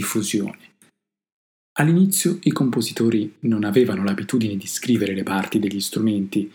Diffusione. 0.08 0.76
All'inizio 1.80 2.40
i 2.44 2.52
compositori 2.52 3.36
non 3.42 3.66
avevano 3.66 4.04
l'abitudine 4.04 4.56
di 4.56 4.66
scrivere 4.66 5.14
le 5.14 5.24
parti 5.24 5.60
degli 5.60 5.82
strumenti, 5.82 6.52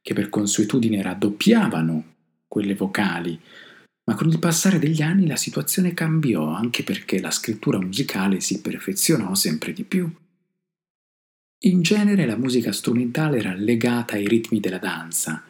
che 0.00 0.14
per 0.14 0.30
consuetudine 0.30 1.02
raddoppiavano 1.02 2.14
quelle 2.48 2.74
vocali, 2.74 3.38
ma 4.04 4.14
con 4.14 4.28
il 4.28 4.38
passare 4.38 4.78
degli 4.78 5.02
anni 5.02 5.26
la 5.26 5.36
situazione 5.36 5.92
cambiò 5.92 6.48
anche 6.48 6.82
perché 6.82 7.20
la 7.20 7.30
scrittura 7.30 7.78
musicale 7.78 8.40
si 8.40 8.62
perfezionò 8.62 9.34
sempre 9.34 9.72
di 9.74 9.84
più. 9.84 10.10
In 11.64 11.82
genere 11.82 12.24
la 12.24 12.36
musica 12.36 12.72
strumentale 12.72 13.38
era 13.38 13.52
legata 13.52 14.14
ai 14.14 14.26
ritmi 14.26 14.60
della 14.60 14.78
danza, 14.78 15.44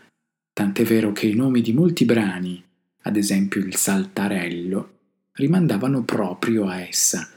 tant'è 0.53 0.83
vero 0.83 1.13
che 1.13 1.29
i 1.29 1.35
nomi 1.35 1.61
di 1.61 1.73
molti 1.73 2.05
brani, 2.05 2.63
ad 3.03 3.17
esempio 3.17 3.61
il 3.61 3.77
saltarello, 3.77 4.98
rimandavano 5.39 6.03
proprio 6.05 6.67
a 6.67 6.81
essa. 6.81 7.29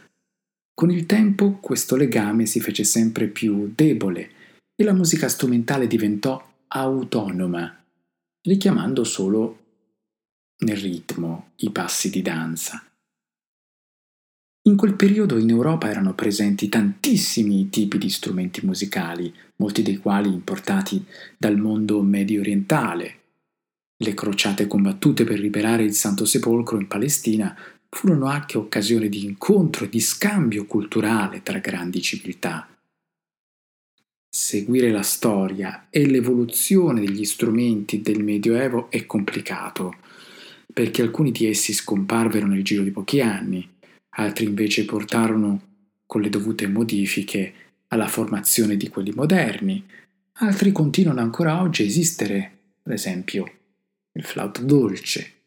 Con 0.74 0.92
il 0.92 1.06
tempo 1.06 1.60
questo 1.60 1.96
legame 1.96 2.46
si 2.46 2.60
fece 2.60 2.84
sempre 2.84 3.28
più 3.28 3.72
debole 3.74 4.32
e 4.76 4.84
la 4.84 4.94
musica 4.94 5.28
strumentale 5.28 5.88
diventò 5.88 6.44
autonoma, 6.68 7.84
richiamando 8.42 9.04
solo 9.04 9.60
nel 10.60 10.78
ritmo 10.78 11.52
i 11.58 11.70
passi 11.70 12.10
di 12.10 12.22
danza. 12.22 12.84
In 14.64 14.76
quel 14.76 14.94
periodo 14.96 15.38
in 15.38 15.50
Europa 15.50 15.90
erano 15.90 16.14
presenti 16.14 16.70
tantissimi 16.70 17.70
tipi 17.70 17.98
di 17.98 18.10
strumenti 18.10 18.64
musicali, 18.66 19.34
molti 19.58 19.82
dei 19.82 19.98
quali 19.98 20.32
importati 20.32 21.04
dal 21.38 21.58
mondo 21.58 22.02
medio 22.02 22.42
orientale. 22.42 23.20
Le 23.98 24.14
crociate 24.14 24.68
combattute 24.68 25.24
per 25.24 25.40
liberare 25.40 25.84
il 25.84 25.94
Santo 25.94 26.26
Sepolcro 26.26 26.80
in 26.80 26.88
Palestina 26.88 27.56
furono 27.94 28.26
anche 28.28 28.58
occasione 28.58 29.10
di 29.10 29.26
incontro 29.26 29.86
e 29.86 29.90
di 29.90 30.00
scambio 30.00 30.66
culturale 30.66 31.44
tra 31.44 31.60
grandi 31.60 32.02
civiltà. 32.02 32.68
Seguire 34.34 34.92
la 34.92 35.04
storia 35.04 35.88
e 35.90 36.06
l'evoluzione 36.06 37.02
degli 37.02 37.26
strumenti 37.26 38.02
del 38.02 38.24
Medioevo 38.24 38.90
è 38.90 39.06
complicato, 39.06 39.98
perché 40.74 41.02
alcuni 41.02 41.32
di 41.32 41.48
essi 41.48 41.74
scomparvero 41.74 42.48
nel 42.48 42.64
giro 42.64 42.82
di 42.84 42.92
pochi 42.92 43.20
anni, 43.20 43.68
altri 44.12 44.46
invece 44.46 44.86
portarono, 44.86 45.68
con 46.06 46.22
le 46.22 46.30
dovute 46.30 46.68
modifiche, 46.68 47.54
alla 47.90 48.08
formazione 48.08 48.78
di 48.78 48.88
quelli 48.88 49.12
moderni, 49.12 49.84
altri 50.40 50.72
continuano 50.72 51.20
ancora 51.20 51.62
oggi 51.62 51.84
a 51.84 51.86
esistere, 51.86 52.60
ad 52.84 52.94
esempio 52.94 53.52
il 54.14 54.24
flauto 54.24 54.64
dolce. 54.64 55.41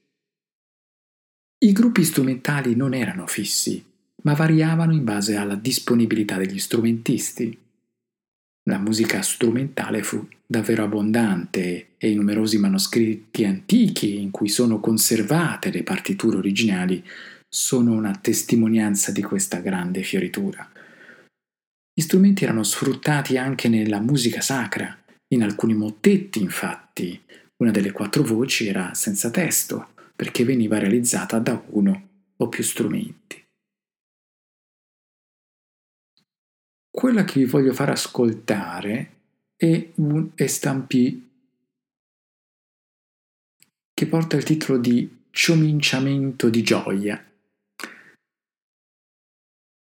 I 1.59 1.73
gruppi 1.73 2.05
strumentali 2.05 2.75
non 2.75 2.95
erano 2.95 3.27
fissi, 3.27 3.83
ma 4.23 4.35
variavano 4.35 4.93
in 4.93 5.05
base 5.05 5.37
alla 5.37 5.55
disponibilità 5.55 6.37
degli 6.37 6.59
strumentisti. 6.59 7.59
La 8.65 8.79
musica 8.79 9.21
strumentale 9.23 10.03
fu 10.03 10.27
davvero 10.47 10.85
abbondante 10.85 11.89
e 11.99 12.11
i 12.11 12.15
numerosi 12.15 12.59
manoscritti 12.59 13.45
antichi 13.45 14.21
in 14.21 14.31
cui 14.31 14.49
sono 14.49 14.81
conservate 14.81 15.71
le 15.71 15.83
partiture 15.83 16.39
originali 16.39 17.05
sono 17.49 17.93
una 17.93 18.17
testimonianza 18.17 19.13
di 19.13 19.23
questa 19.23 19.59
grande 19.59 20.03
fioritura. 20.03 20.69
Gli 21.93 22.03
strumenti 22.03 22.43
erano 22.43 22.65
sfruttati 22.65 23.37
anche 23.37 23.69
nella 23.69 24.01
musica 24.01 24.41
sacra. 24.41 24.99
In 25.29 25.43
alcuni 25.43 25.75
mottetti, 25.75 26.41
infatti, 26.41 27.21
una 27.59 27.71
delle 27.71 27.93
quattro 27.93 28.25
voci 28.25 28.67
era 28.67 28.93
senza 28.95 29.31
testo, 29.31 29.91
perché 30.15 30.45
veniva 30.45 30.79
realizzata 30.79 31.39
da 31.39 31.63
uno 31.71 32.09
o 32.37 32.49
più 32.49 32.63
strumenti. 32.63 33.43
Quella 36.91 37.25
che 37.25 37.41
vi 37.41 37.47
voglio 37.47 37.73
far 37.73 37.91
ascoltare 37.91 39.11
è 39.57 39.91
un 39.97 40.31
estampì 40.35 41.31
che 43.93 44.07
porta 44.07 44.37
il 44.37 44.45
titolo 44.45 44.79
di 44.79 45.23
Cominciamento 45.31 46.49
di 46.49 46.63
gioia. 46.63 47.33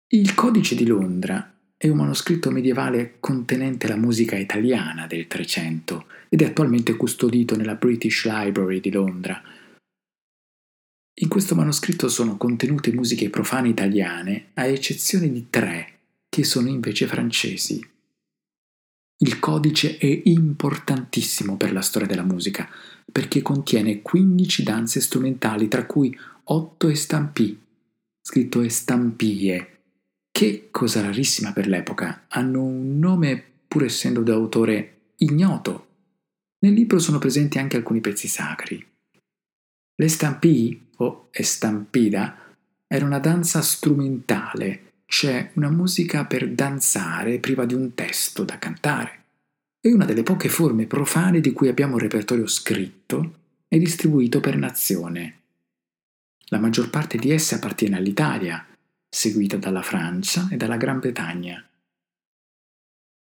Il 0.08 0.34
Codice 0.34 0.74
di 0.74 0.84
Londra 0.84 1.52
è 1.76 1.88
un 1.88 1.96
manoscritto 1.96 2.50
medievale 2.50 3.16
contenente 3.20 3.86
la 3.86 3.96
musica 3.96 4.36
italiana 4.36 5.06
del 5.06 5.26
Trecento 5.28 6.06
ed 6.28 6.42
è 6.42 6.46
attualmente 6.46 6.96
custodito 6.96 7.56
nella 7.56 7.74
British 7.74 8.24
Library 8.24 8.80
di 8.80 8.90
Londra. 8.90 9.40
In 11.16 11.28
questo 11.28 11.54
manoscritto 11.54 12.08
sono 12.08 12.36
contenute 12.36 12.92
musiche 12.92 13.30
profane 13.30 13.68
italiane, 13.68 14.46
a 14.54 14.66
eccezione 14.66 15.30
di 15.30 15.46
tre 15.48 15.98
che 16.28 16.42
sono 16.42 16.68
invece 16.68 17.06
francesi. 17.06 17.86
Il 19.18 19.38
codice 19.38 19.96
è 19.96 20.22
importantissimo 20.24 21.56
per 21.56 21.72
la 21.72 21.82
storia 21.82 22.08
della 22.08 22.24
musica 22.24 22.68
perché 23.12 23.42
contiene 23.42 24.02
15 24.02 24.62
danze 24.64 25.00
strumentali, 25.00 25.68
tra 25.68 25.86
cui 25.86 26.18
8 26.44 26.88
estampì, 26.88 27.60
scritto 28.20 28.60
estampie, 28.60 29.82
che, 30.32 30.66
cosa 30.72 31.00
rarissima 31.00 31.52
per 31.52 31.68
l'epoca, 31.68 32.24
hanno 32.26 32.64
un 32.64 32.98
nome 32.98 33.40
pur 33.68 33.84
essendo 33.84 34.22
d'autore 34.22 35.12
ignoto. 35.18 35.86
Nel 36.64 36.72
libro 36.72 36.98
sono 36.98 37.20
presenti 37.20 37.58
anche 37.58 37.76
alcuni 37.76 38.00
pezzi 38.00 38.26
sacri. 38.26 38.84
L'estampì, 39.96 40.83
o 40.96 41.28
estampida, 41.30 42.36
era 42.86 43.04
una 43.04 43.18
danza 43.18 43.60
strumentale 43.62 44.92
c'è 45.06 45.52
una 45.54 45.70
musica 45.70 46.24
per 46.24 46.50
danzare 46.50 47.38
priva 47.38 47.64
di 47.66 47.74
un 47.74 47.94
testo 47.94 48.42
da 48.42 48.58
cantare. 48.58 49.22
È 49.80 49.88
una 49.88 50.04
delle 50.04 50.22
poche 50.22 50.48
forme 50.48 50.86
profane 50.86 51.40
di 51.40 51.52
cui 51.52 51.68
abbiamo 51.68 51.92
un 51.94 52.00
repertorio 52.00 52.48
scritto 52.48 53.38
e 53.68 53.78
distribuito 53.78 54.40
per 54.40 54.56
nazione. 54.56 55.40
La 56.46 56.58
maggior 56.58 56.90
parte 56.90 57.16
di 57.16 57.30
esse 57.30 57.54
appartiene 57.54 57.96
all'Italia, 57.96 58.66
seguita 59.08 59.56
dalla 59.56 59.82
Francia 59.82 60.48
e 60.50 60.56
dalla 60.56 60.76
Gran 60.76 60.98
Bretagna. 60.98 61.64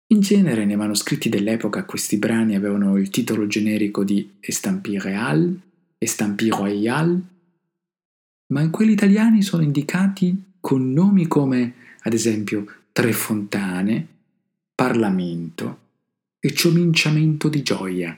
In 0.07 0.19
genere 0.21 0.65
nei 0.65 0.75
manoscritti 0.75 1.29
dell'epoca 1.29 1.83
questi 1.83 2.17
brani 2.17 2.55
avevano 2.55 2.97
il 2.97 3.09
titolo 3.09 3.47
generico 3.47 4.03
di 4.03 4.37
Estampie 4.39 4.99
Real, 4.99 5.59
Estampie 5.97 6.49
Royal, 6.49 7.21
ma 8.47 8.61
in 8.61 8.69
quelli 8.69 8.91
italiani 8.91 9.41
sono 9.41 9.63
indicati 9.63 10.53
con 10.59 10.91
nomi 10.91 11.27
come, 11.27 11.73
ad 12.01 12.13
esempio, 12.13 12.65
Tre 12.91 13.11
Fontane, 13.11 14.07
Parlamento 14.73 15.79
e 16.39 16.53
Cominciamento 16.53 17.49
di 17.49 17.61
Gioia. 17.61 18.17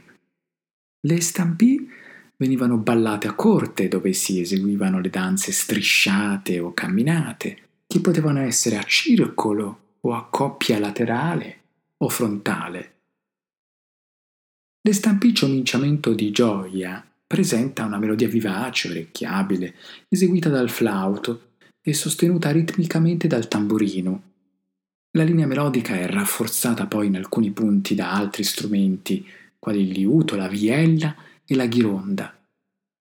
Le 0.99 1.21
stampì 1.21 1.89
venivano 2.37 2.77
ballate 2.77 3.27
a 3.27 3.33
corte 3.33 3.87
dove 3.87 4.13
si 4.13 4.39
eseguivano 4.39 4.99
le 4.99 5.09
danze 5.09 5.51
strisciate 5.51 6.59
o 6.59 6.73
camminate, 6.73 7.57
che 7.87 7.99
potevano 8.01 8.39
essere 8.39 8.77
a 8.77 8.83
circolo 8.83 9.95
o 10.01 10.13
a 10.13 10.25
coppia 10.25 10.79
laterale 10.79 11.61
o 11.97 12.09
frontale. 12.09 12.93
Le 14.81 14.93
stampì 14.93 15.33
Cominciamento 15.33 16.13
di 16.13 16.31
Gioia 16.31 17.03
presenta 17.27 17.83
una 17.83 17.99
melodia 17.99 18.29
vivace, 18.29 18.89
orecchiabile, 18.89 19.75
eseguita 20.07 20.49
dal 20.49 20.69
flauto 20.69 21.55
e 21.81 21.93
sostenuta 21.93 22.51
ritmicamente 22.51 23.27
dal 23.27 23.49
tamburino. 23.49 24.23
La 25.11 25.23
linea 25.23 25.45
melodica 25.45 25.95
è 25.95 26.07
rafforzata 26.07 26.87
poi 26.87 27.07
in 27.07 27.17
alcuni 27.17 27.51
punti 27.51 27.95
da 27.95 28.13
altri 28.13 28.43
strumenti, 28.43 29.27
quali 29.59 29.81
il 29.81 29.89
liuto, 29.89 30.35
la 30.35 30.47
viella 30.47 31.15
e 31.45 31.55
la 31.55 31.65
ghironda. 31.65 32.33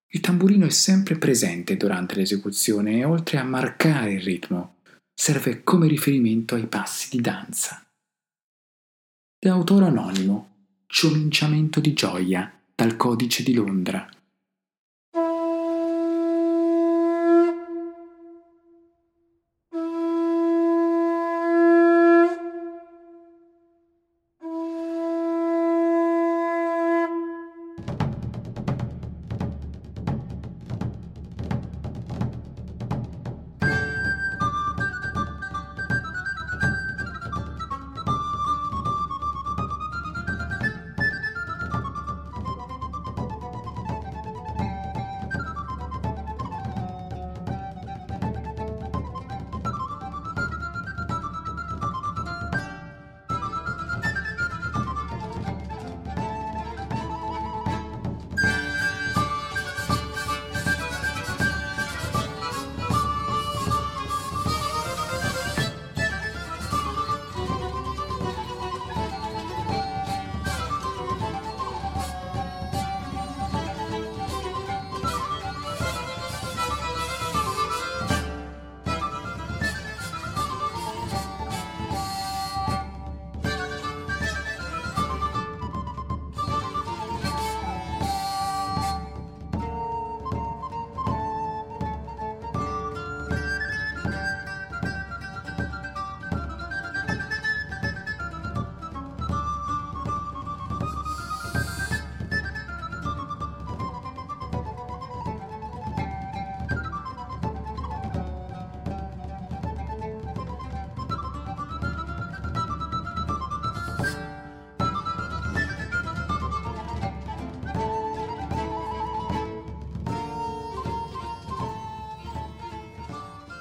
Il 0.08 0.20
tamburino 0.20 0.66
è 0.66 0.70
sempre 0.70 1.18
presente 1.18 1.76
durante 1.76 2.14
l'esecuzione 2.16 2.98
e 2.98 3.04
oltre 3.04 3.38
a 3.38 3.44
marcare 3.44 4.14
il 4.14 4.22
ritmo, 4.22 4.76
serve 5.14 5.62
come 5.62 5.88
riferimento 5.88 6.54
ai 6.54 6.66
passi 6.66 7.08
di 7.10 7.20
danza. 7.20 7.84
È 9.38 9.48
autore 9.48 9.86
anonimo, 9.86 10.54
Cominciamento 10.88 11.80
di 11.80 11.92
gioia, 11.92 12.50
dal 12.74 12.96
Codice 12.96 13.42
di 13.42 13.52
Londra, 13.52 14.08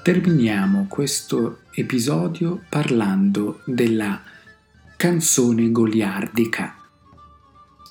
terminiamo 0.05 0.85
questo 0.87 1.61
episodio 1.73 2.61
parlando 2.69 3.61
della 3.65 4.21
canzone 4.95 5.71
goliardica. 5.71 6.75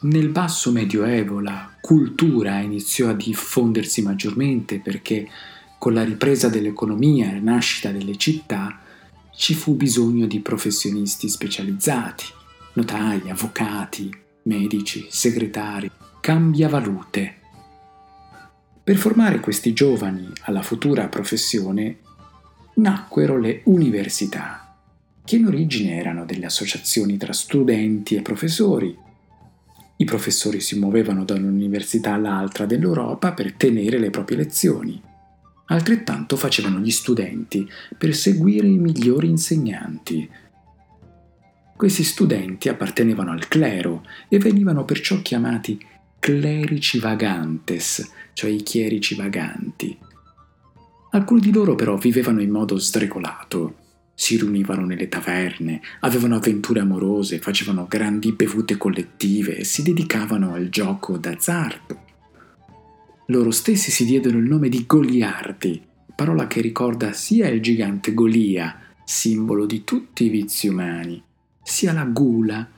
Nel 0.03 0.29
basso 0.29 0.71
medioevo 0.71 1.41
la 1.41 1.77
cultura 1.81 2.61
iniziò 2.61 3.09
a 3.09 3.15
diffondersi 3.15 4.01
maggiormente 4.03 4.79
perché 4.79 5.29
con 5.77 5.93
la 5.93 6.05
ripresa 6.05 6.49
dell'economia 6.49 7.31
e 7.31 7.33
la 7.33 7.41
nascita 7.41 7.91
delle 7.91 8.17
città 8.17 8.79
ci 9.35 9.55
fu 9.55 9.75
bisogno 9.75 10.27
di 10.27 10.39
professionisti 10.39 11.29
specializzati, 11.29 12.27
notai, 12.75 13.29
avvocati, 13.29 14.17
medici, 14.43 15.05
segretari, 15.11 15.91
cambiavalute. 16.21 17.39
Per 18.85 18.97
formare 18.97 19.41
questi 19.41 19.73
giovani 19.73 20.31
alla 20.43 20.63
futura 20.63 21.09
professione 21.09 22.03
nacquero 22.75 23.39
le 23.39 23.61
università, 23.65 24.77
che 25.25 25.37
in 25.37 25.47
origine 25.47 25.97
erano 25.97 26.25
delle 26.25 26.47
associazioni 26.47 27.17
tra 27.17 27.33
studenti 27.33 28.17
e 28.17 28.23
professori. 28.23 28.97
I 29.97 30.05
professori 30.05 30.61
si 30.61 30.79
muovevano 30.79 31.25
da 31.25 31.35
un'università 31.35 32.15
all'altra 32.15 32.67
dell'Europa 32.67 33.33
per 33.33 33.53
tenere 33.53 33.99
le 33.99 34.11
proprie 34.11 34.39
lezioni. 34.39 35.01
Altrettanto 35.67 36.37
facevano 36.37 36.79
gli 36.79 36.91
studenti 36.91 37.67
per 37.97 38.15
seguire 38.15 38.67
i 38.67 38.79
migliori 38.79 39.29
insegnanti. 39.29 40.29
Questi 41.77 42.03
studenti 42.03 42.69
appartenevano 42.69 43.31
al 43.31 43.49
clero 43.49 44.05
e 44.29 44.39
venivano 44.39 44.85
perciò 44.85 45.23
chiamati 45.23 45.81
clerici 46.19 46.99
vagantes, 46.99 48.11
cioè 48.33 48.51
i 48.51 48.63
chierici 48.63 49.15
vaganti. 49.15 49.97
Alcuni 51.15 51.41
di 51.41 51.53
loro 51.53 51.77
però 51.77 51.97
vivevano 51.97 52.43
in 52.43 52.51
modo 52.51 52.77
sdrecolato. 52.77 53.83
Si 54.15 54.37
riunivano 54.37 54.85
nelle 54.85 55.09
taverne, 55.09 55.81
avevano 56.01 56.35
avventure 56.35 56.81
amorose, 56.81 57.39
facevano 57.39 57.87
grandi 57.89 58.33
bevute 58.33 58.77
collettive 58.77 59.59
e 59.59 59.65
si 59.65 59.85
dedicavano 59.85 60.55
al 60.55 60.71
gioco 60.71 61.17
d'azzardo. 61.17 62.03
Loro 63.27 63.53
stessi 63.53 63.93
si 63.93 64.05
diedero 64.05 64.39
il 64.39 64.49
nome 64.49 64.69
di 64.69 64.87
Goliardi, 64.89 65.81
parola 66.17 66.49
che 66.49 66.61
ricorda 66.61 67.13
sia 67.13 67.49
il 67.49 67.63
gigante 67.63 68.13
Golia, 68.13 68.77
simbolo 69.05 69.67
di 69.67 69.85
tutti 69.85 70.25
i 70.25 70.31
vizi 70.31 70.67
umani, 70.67 71.23
sia 71.63 71.93
la 71.93 72.05
gula, 72.07 72.69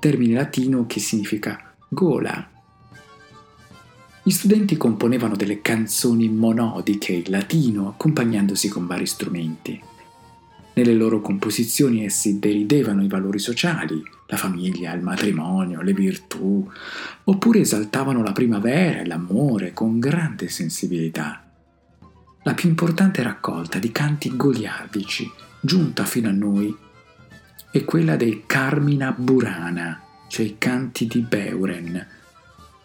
termine 0.00 0.34
latino 0.34 0.86
che 0.86 0.98
significa 0.98 1.72
gola. 1.88 2.50
Gli 4.26 4.32
studenti 4.32 4.76
componevano 4.76 5.36
delle 5.36 5.62
canzoni 5.62 6.28
monodiche 6.28 7.12
in 7.12 7.22
latino 7.28 7.86
accompagnandosi 7.86 8.68
con 8.68 8.84
vari 8.84 9.06
strumenti. 9.06 9.80
Nelle 10.74 10.94
loro 10.94 11.20
composizioni 11.20 12.04
essi 12.04 12.40
deridevano 12.40 13.04
i 13.04 13.08
valori 13.08 13.38
sociali, 13.38 14.02
la 14.26 14.36
famiglia, 14.36 14.92
il 14.94 15.02
matrimonio, 15.02 15.80
le 15.80 15.92
virtù, 15.92 16.68
oppure 17.22 17.60
esaltavano 17.60 18.24
la 18.24 18.32
primavera 18.32 18.98
e 18.98 19.06
l'amore 19.06 19.72
con 19.72 20.00
grande 20.00 20.48
sensibilità. 20.48 21.48
La 22.42 22.54
più 22.54 22.68
importante 22.68 23.22
raccolta 23.22 23.78
di 23.78 23.92
canti 23.92 24.34
goliardici, 24.34 25.30
giunta 25.60 26.04
fino 26.04 26.28
a 26.30 26.32
noi, 26.32 26.76
è 27.70 27.84
quella 27.84 28.16
dei 28.16 28.42
Carmina 28.44 29.14
Burana, 29.16 30.00
cioè 30.26 30.46
i 30.46 30.56
canti 30.58 31.06
di 31.06 31.20
Beuren, 31.20 32.14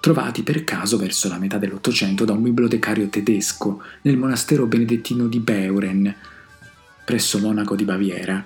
trovati 0.01 0.41
per 0.41 0.63
caso 0.63 0.97
verso 0.97 1.29
la 1.29 1.37
metà 1.37 1.59
dell'Ottocento 1.59 2.25
da 2.25 2.33
un 2.33 2.41
bibliotecario 2.41 3.07
tedesco 3.07 3.83
nel 4.01 4.17
monastero 4.17 4.65
benedettino 4.65 5.27
di 5.27 5.39
Beuren, 5.39 6.13
presso 7.05 7.37
Monaco 7.37 7.75
di 7.75 7.85
Baviera. 7.85 8.43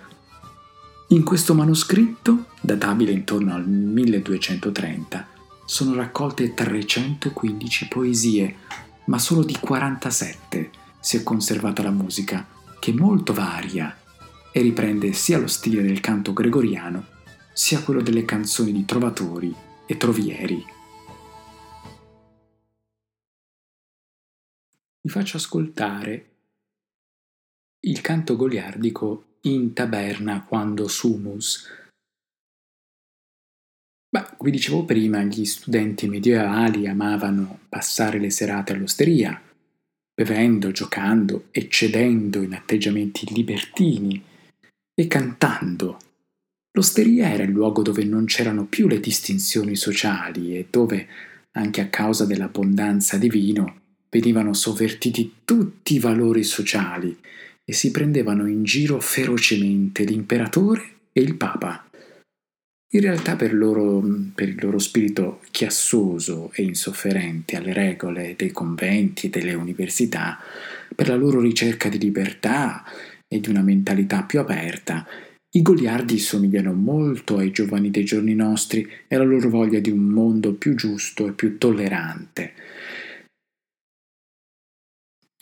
In 1.07 1.23
questo 1.23 1.53
manoscritto, 1.53 2.47
databile 2.59 3.13
intorno 3.13 3.55
al 3.55 3.65
1230, 3.65 5.27
sono 5.65 5.95
raccolte 5.95 6.53
315 6.53 7.87
poesie, 7.87 8.55
ma 9.05 9.17
solo 9.17 9.43
di 9.43 9.55
47 9.57 10.69
si 10.99 11.15
è 11.17 11.23
conservata 11.23 11.81
la 11.81 11.91
musica, 11.91 12.45
che 12.79 12.91
molto 12.91 13.31
varia 13.31 13.95
e 14.51 14.61
riprende 14.61 15.13
sia 15.13 15.37
lo 15.37 15.47
stile 15.47 15.81
del 15.81 16.01
canto 16.01 16.33
gregoriano, 16.33 17.05
sia 17.53 17.79
quello 17.79 18.01
delle 18.01 18.25
canzoni 18.25 18.73
di 18.73 18.83
trovatori 18.83 19.55
e 19.85 19.95
trovieri. 19.95 20.74
Vi 25.05 25.11
faccio 25.11 25.37
ascoltare 25.37 26.29
il 27.81 28.01
canto 28.01 28.35
goliardico 28.35 29.35
in 29.41 29.71
taberna 29.73 30.43
quando 30.43 30.87
sumus. 30.87 31.69
Beh, 34.09 34.29
come 34.35 34.49
dicevo 34.49 34.83
prima, 34.83 35.21
gli 35.21 35.45
studenti 35.45 36.07
medievali 36.07 36.87
amavano 36.87 37.59
passare 37.69 38.17
le 38.17 38.31
serate 38.31 38.73
all'osteria, 38.73 39.39
bevendo, 40.11 40.71
giocando, 40.71 41.49
eccedendo 41.51 42.41
in 42.41 42.55
atteggiamenti 42.55 43.31
libertini 43.31 44.19
e 44.91 45.07
cantando. 45.07 45.99
L'osteria 46.71 47.29
era 47.29 47.43
il 47.43 47.51
luogo 47.51 47.83
dove 47.83 48.03
non 48.05 48.25
c'erano 48.25 48.65
più 48.65 48.87
le 48.87 48.99
distinzioni 48.99 49.75
sociali 49.75 50.57
e 50.57 50.65
dove, 50.67 51.07
anche 51.51 51.81
a 51.81 51.89
causa 51.89 52.25
dell'abbondanza 52.25 53.19
di 53.19 53.29
vino, 53.29 53.83
venivano 54.15 54.53
sovvertiti 54.53 55.33
tutti 55.43 55.95
i 55.95 55.99
valori 55.99 56.43
sociali 56.43 57.17
e 57.65 57.73
si 57.73 57.91
prendevano 57.91 58.47
in 58.47 58.63
giro 58.63 59.01
ferocemente 59.01 60.05
l'imperatore 60.05 60.83
e 61.11 61.19
il 61.19 61.35
papa. 61.35 61.85
In 62.93 63.01
realtà 63.01 63.35
per, 63.35 63.53
loro, 63.53 64.01
per 64.33 64.47
il 64.47 64.57
loro 64.57 64.79
spirito 64.79 65.41
chiassoso 65.51 66.49
e 66.53 66.63
insofferente 66.63 67.57
alle 67.57 67.73
regole 67.73 68.35
dei 68.37 68.51
conventi 68.51 69.25
e 69.25 69.29
delle 69.29 69.53
università, 69.53 70.39
per 70.95 71.09
la 71.09 71.15
loro 71.15 71.41
ricerca 71.41 71.89
di 71.89 71.99
libertà 71.99 72.85
e 73.27 73.41
di 73.41 73.49
una 73.49 73.63
mentalità 73.63 74.23
più 74.23 74.39
aperta, 74.39 75.05
i 75.55 75.61
goliardi 75.61 76.19
somigliano 76.19 76.71
molto 76.71 77.37
ai 77.37 77.51
giovani 77.51 77.91
dei 77.91 78.05
giorni 78.05 78.33
nostri 78.33 78.87
e 79.09 79.15
alla 79.15 79.25
loro 79.25 79.49
voglia 79.49 79.79
di 79.79 79.89
un 79.89 80.05
mondo 80.05 80.53
più 80.53 80.73
giusto 80.73 81.27
e 81.27 81.33
più 81.33 81.57
tollerante. 81.57 82.53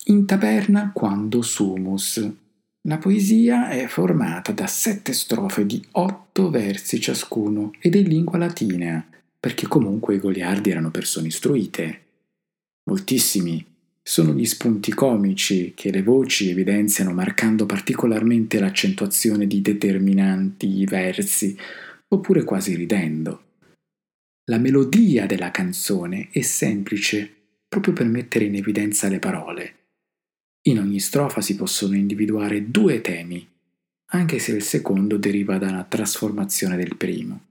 In 0.07 0.25
taberna 0.25 0.91
quando 0.91 1.41
sumus. 1.41 2.29
La 2.89 2.97
poesia 2.97 3.69
è 3.69 3.87
formata 3.87 4.51
da 4.51 4.67
sette 4.67 5.13
strofe 5.13 5.65
di 5.65 5.81
otto 5.91 6.49
versi 6.49 6.99
ciascuno 6.99 7.71
ed 7.79 7.95
è 7.95 7.99
in 7.99 8.09
lingua 8.09 8.37
latina, 8.37 9.07
perché 9.39 9.65
comunque 9.65 10.15
i 10.15 10.19
goliardi 10.19 10.71
erano 10.71 10.91
persone 10.91 11.27
istruite. 11.27 12.01
Moltissimi 12.89 13.65
sono 14.01 14.33
gli 14.33 14.43
spunti 14.43 14.93
comici 14.93 15.71
che 15.73 15.89
le 15.89 16.03
voci 16.03 16.49
evidenziano 16.49 17.13
marcando 17.13 17.65
particolarmente 17.65 18.59
l'accentuazione 18.59 19.47
di 19.47 19.61
determinanti 19.61 20.83
versi, 20.83 21.57
oppure 22.09 22.43
quasi 22.43 22.75
ridendo. 22.75 23.43
La 24.51 24.57
melodia 24.57 25.25
della 25.25 25.51
canzone 25.51 26.27
è 26.29 26.41
semplice, 26.41 27.33
proprio 27.69 27.93
per 27.93 28.07
mettere 28.07 28.43
in 28.43 28.55
evidenza 28.55 29.07
le 29.07 29.19
parole 29.19 29.75
in 30.63 30.79
ogni 30.79 30.99
strofa 30.99 31.41
si 31.41 31.55
possono 31.55 31.95
individuare 31.95 32.69
due 32.69 33.01
temi, 33.01 33.45
anche 34.07 34.39
se 34.39 34.51
il 34.51 34.63
secondo 34.63 35.17
deriva 35.17 35.57
da 35.57 35.67
una 35.67 35.83
trasformazione 35.83 36.77
del 36.77 36.95
primo. 36.95 37.41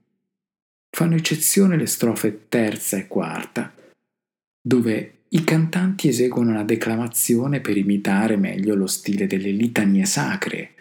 Fanno 0.89 1.15
eccezione 1.15 1.77
le 1.77 1.85
strofe 1.85 2.47
terza 2.49 2.97
e 2.97 3.07
quarta, 3.07 3.73
dove 4.61 5.17
i 5.29 5.43
cantanti 5.43 6.07
eseguono 6.07 6.53
la 6.53 6.63
declamazione 6.63 7.59
per 7.59 7.77
imitare 7.77 8.37
meglio 8.37 8.75
lo 8.75 8.87
stile 8.87 9.27
delle 9.27 9.49
litanie 9.49 10.05
sacre, 10.05 10.71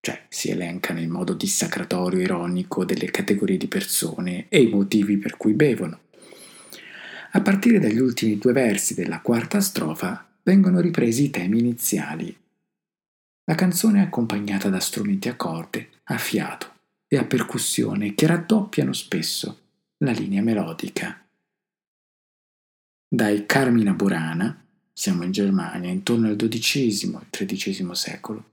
cioè 0.00 0.26
si 0.28 0.50
elencano 0.50 1.00
in 1.00 1.10
modo 1.10 1.34
dissacratorio 1.34 2.20
ironico 2.20 2.84
delle 2.84 3.10
categorie 3.10 3.56
di 3.56 3.66
persone 3.66 4.46
e 4.48 4.62
i 4.62 4.68
motivi 4.68 5.16
per 5.16 5.36
cui 5.36 5.52
bevono. 5.52 6.00
A 7.32 7.40
partire 7.40 7.78
dagli 7.78 7.98
ultimi 7.98 8.38
due 8.38 8.52
versi 8.52 8.94
della 8.94 9.20
quarta 9.20 9.60
strofa 9.60 10.27
vengono 10.48 10.80
ripresi 10.80 11.24
i 11.24 11.30
temi 11.30 11.58
iniziali. 11.58 12.34
La 13.44 13.54
canzone 13.54 14.00
è 14.00 14.04
accompagnata 14.06 14.70
da 14.70 14.80
strumenti 14.80 15.28
a 15.28 15.36
corde, 15.36 15.90
a 16.04 16.16
fiato 16.16 16.72
e 17.06 17.18
a 17.18 17.24
percussione 17.26 18.14
che 18.14 18.26
raddoppiano 18.26 18.94
spesso 18.94 19.60
la 19.98 20.12
linea 20.12 20.40
melodica. 20.40 21.22
Dai 23.06 23.44
Carmina 23.44 23.92
Burana, 23.92 24.64
siamo 24.90 25.22
in 25.24 25.32
Germania, 25.32 25.90
intorno 25.90 26.28
al 26.28 26.36
XII 26.36 27.18
e 27.30 27.44
XIII 27.44 27.94
secolo, 27.94 28.44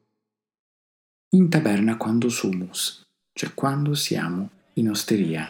in 1.30 1.48
taberna 1.48 1.96
quando 1.96 2.28
sumus, 2.28 3.04
cioè 3.32 3.54
quando 3.54 3.94
siamo 3.94 4.50
in 4.74 4.90
osteria. 4.90 5.50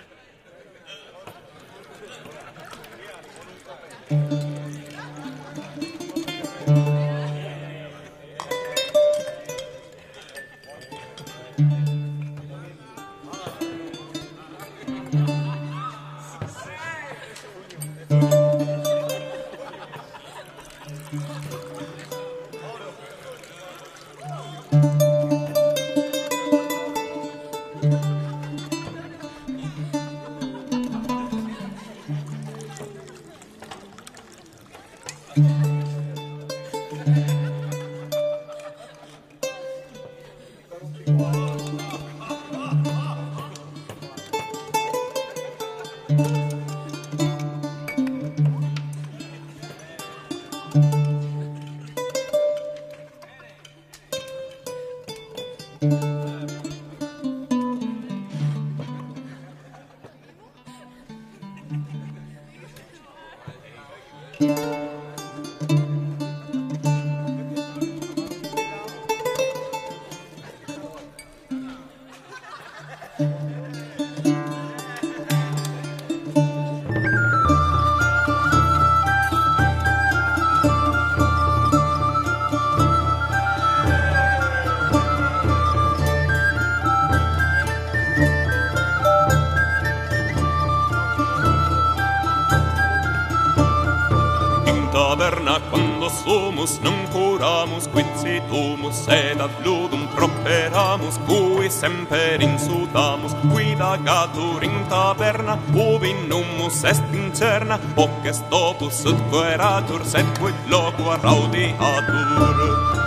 domus 96.66 96.82
non 96.82 97.06
curamus 97.14 97.88
quid 97.94 98.10
situmus 98.18 99.06
sed 99.06 99.40
ad 99.40 99.52
ludum 99.64 100.08
properamus 100.16 101.20
cui 101.28 101.70
semper 101.70 102.42
insultamus 102.42 103.34
qui 103.54 103.76
dagatur 103.76 104.64
in 104.64 104.86
taberna 104.90 105.60
ubi 105.76 106.14
numus 106.28 106.84
est 106.84 107.04
incerna 107.14 107.78
hoc 107.96 108.26
est 108.26 108.44
opus 108.52 109.06
ut 109.06 109.20
queratur 109.32 110.02
sed 110.06 110.26
quid 110.40 110.58
loqua 110.72 111.22
raudiatur 111.22 113.05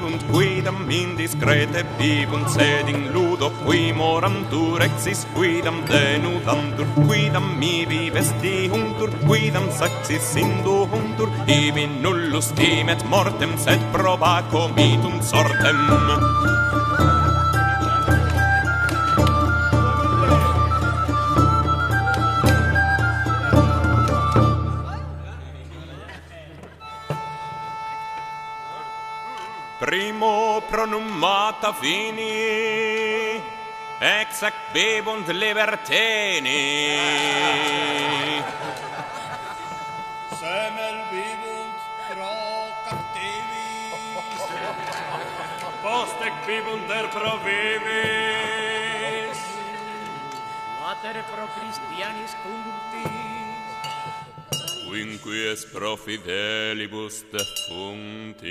vivunt, 0.00 0.22
quidam 0.32 0.88
indiscrete 0.90 1.84
vivunt, 1.98 2.48
sed 2.48 2.88
in 2.88 3.12
ludo 3.12 3.50
qui 3.64 3.92
morantur 3.92 4.82
exis, 4.82 5.26
quidam 5.34 5.84
denudantur, 5.86 6.86
quidam 7.06 7.58
mibi 7.58 8.10
vestihuntur, 8.10 9.10
quidam 9.26 9.70
saxis 9.70 10.34
induhuntur, 10.36 11.30
ibi 11.46 11.86
nullus 11.86 12.52
timet 12.52 13.04
mortem, 13.08 13.56
sed 13.58 13.80
proba 13.92 14.42
comitum 14.50 15.20
sortem. 15.22 17.19
pronummata 30.80 31.70
fini 31.74 33.36
ex 34.00 34.42
ac 34.48 34.56
bebunt 34.72 35.28
liberteni 35.28 36.64
semel 40.40 40.96
bibunt 41.12 41.76
pro 42.08 42.36
captivis 42.86 44.40
post 45.84 46.18
ec 46.28 46.36
bebunt 46.48 46.88
er 46.98 47.06
pro 47.12 47.34
vivis. 47.44 49.40
Mater 50.80 51.16
pro 51.28 51.44
Christianis 51.54 52.32
conductis 52.40 53.20
quinquies 54.88 55.60
pro 55.72 55.92
fidelibus 56.04 57.16
defunctis. 57.32 58.50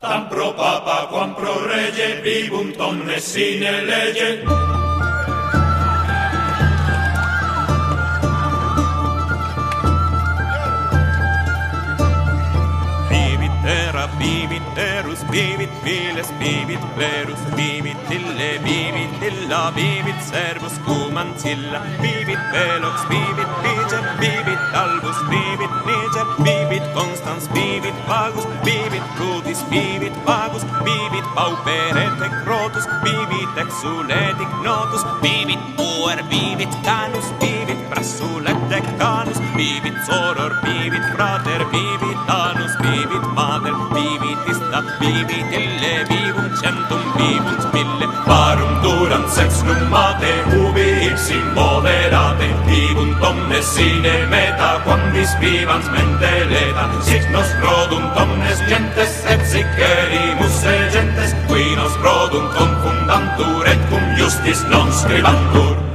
Tam 0.00 0.28
pro 0.28 0.52
papa 0.52 1.06
quam 1.10 1.34
pro 1.34 1.66
rege 1.66 2.20
vivum 2.24 2.72
tomne 2.72 3.20
sine 3.20 3.80
lege. 3.84 4.61
bibit 15.32 15.72
miles 15.84 16.30
bibit 16.40 16.82
plerus 16.94 17.42
bibit 17.56 17.96
ille 18.16 18.50
bibit 18.64 19.12
illa 19.28 19.60
bibit 19.76 20.18
servus 20.30 20.76
cumantilla 20.86 21.80
bibit 22.02 22.42
velox 22.52 22.96
bibit 23.10 23.50
piger 23.62 24.02
bibit 24.20 24.60
albus 24.80 25.20
bibit 25.32 25.72
niger 25.88 26.26
bibit 26.46 26.84
constans 26.96 27.46
bibit 27.54 27.96
pagus 28.10 28.46
bibit 28.66 29.06
crudis 29.16 29.62
bibit 29.72 30.14
pagus 30.28 30.64
bibit 30.88 31.26
pauper 31.36 31.96
et 32.04 32.20
crotus 32.44 32.86
bibit 33.04 33.50
exulet 33.64 34.36
ignotus 34.44 35.04
bibit 35.24 35.62
puer 35.78 36.18
bibit 36.32 36.72
canus 36.88 37.28
bibit 37.40 37.80
brasulet 37.90 38.60
canus 39.00 39.40
bibit 39.56 39.96
soror 40.10 40.52
bibit 40.66 41.04
frater 41.14 41.62
bibit 41.72 42.18
anus 42.42 42.76
bibit 42.84 43.24
mater 43.38 43.76
bibit 43.96 44.61
vivi 45.00 45.44
tille 45.50 46.04
vivum 46.08 46.48
centum 46.60 47.02
vivunt 47.16 47.64
mille 47.74 48.08
parum 48.26 48.72
duram 48.82 49.24
sex 49.28 49.62
numate 49.64 50.32
ubi 50.60 50.86
ipsi 51.08 51.36
moderate. 51.54 52.48
Vivunt 52.66 53.24
omnes 53.30 53.74
sine 53.74 54.26
meta 54.30 54.80
quam 54.84 55.00
vis 55.12 55.36
vivans 55.40 55.86
menteleta 55.92 56.88
sic 57.00 57.30
nos 57.36 57.50
produnt 57.60 58.16
omnes 58.24 58.64
gentes 58.68 59.24
et 59.26 59.46
sic 59.52 59.66
erimus 59.92 60.64
gentes 60.92 61.34
qui 61.48 61.76
nos 61.76 61.94
produnt 62.02 62.48
confundantur 62.58 63.66
et 63.66 63.80
cum 63.90 64.04
justis 64.16 64.64
non 64.70 64.92
scribantur. 64.92 65.91